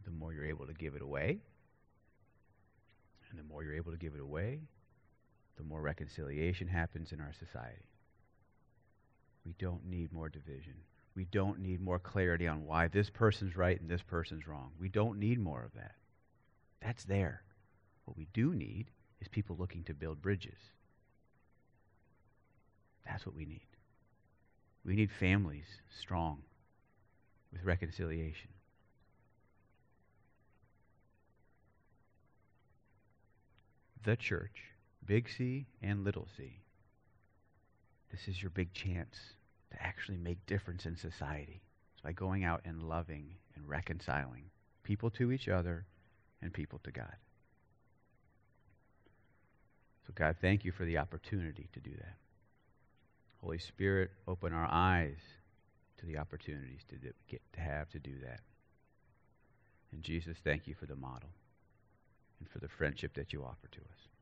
the 0.04 0.10
more 0.10 0.32
you're 0.32 0.44
able 0.44 0.66
to 0.66 0.74
give 0.74 0.94
it 0.94 1.02
away. 1.02 1.40
And 3.34 3.44
the 3.44 3.52
more 3.52 3.64
you're 3.64 3.74
able 3.74 3.90
to 3.90 3.98
give 3.98 4.14
it 4.14 4.20
away, 4.20 4.60
the 5.56 5.64
more 5.64 5.80
reconciliation 5.80 6.68
happens 6.68 7.10
in 7.10 7.20
our 7.20 7.32
society. 7.32 7.90
We 9.44 9.54
don't 9.58 9.84
need 9.86 10.12
more 10.12 10.28
division. 10.28 10.74
We 11.16 11.24
don't 11.24 11.58
need 11.58 11.80
more 11.80 11.98
clarity 11.98 12.46
on 12.46 12.64
why 12.64 12.86
this 12.86 13.10
person's 13.10 13.56
right 13.56 13.80
and 13.80 13.90
this 13.90 14.02
person's 14.02 14.46
wrong. 14.46 14.70
We 14.78 14.88
don't 14.88 15.18
need 15.18 15.40
more 15.40 15.64
of 15.64 15.74
that. 15.74 15.96
That's 16.80 17.04
there. 17.04 17.42
What 18.04 18.16
we 18.16 18.28
do 18.32 18.54
need 18.54 18.92
is 19.20 19.26
people 19.26 19.56
looking 19.58 19.82
to 19.84 19.94
build 19.94 20.22
bridges. 20.22 20.58
That's 23.04 23.26
what 23.26 23.34
we 23.34 23.46
need. 23.46 23.66
We 24.84 24.94
need 24.94 25.10
families 25.10 25.66
strong 26.00 26.42
with 27.52 27.64
reconciliation. 27.64 28.50
The 34.04 34.16
church, 34.16 34.74
big 35.06 35.30
C 35.30 35.66
and 35.80 36.04
little 36.04 36.28
c, 36.36 36.60
this 38.10 38.28
is 38.28 38.42
your 38.42 38.50
big 38.50 38.74
chance 38.74 39.18
to 39.70 39.82
actually 39.82 40.18
make 40.18 40.44
difference 40.44 40.84
in 40.84 40.94
society. 40.94 41.62
It's 41.94 42.02
by 42.02 42.12
going 42.12 42.44
out 42.44 42.60
and 42.66 42.82
loving 42.82 43.34
and 43.56 43.66
reconciling 43.66 44.44
people 44.82 45.08
to 45.12 45.32
each 45.32 45.48
other 45.48 45.86
and 46.42 46.52
people 46.52 46.80
to 46.84 46.90
God. 46.90 47.16
So, 50.06 50.12
God, 50.14 50.36
thank 50.38 50.66
you 50.66 50.72
for 50.72 50.84
the 50.84 50.98
opportunity 50.98 51.70
to 51.72 51.80
do 51.80 51.92
that. 51.96 52.16
Holy 53.40 53.58
Spirit, 53.58 54.10
open 54.28 54.52
our 54.52 54.68
eyes 54.70 55.16
to 55.96 56.04
the 56.04 56.18
opportunities 56.18 56.82
to 56.90 56.96
get 57.26 57.40
to 57.54 57.60
have 57.60 57.88
to 57.90 57.98
do 57.98 58.12
that. 58.22 58.40
And 59.92 60.02
Jesus, 60.02 60.36
thank 60.44 60.66
you 60.66 60.74
for 60.74 60.84
the 60.84 60.96
model 60.96 61.30
and 62.40 62.48
for 62.48 62.58
the 62.58 62.68
friendship 62.68 63.14
that 63.14 63.32
you 63.32 63.42
offer 63.44 63.68
to 63.70 63.80
us. 63.80 64.13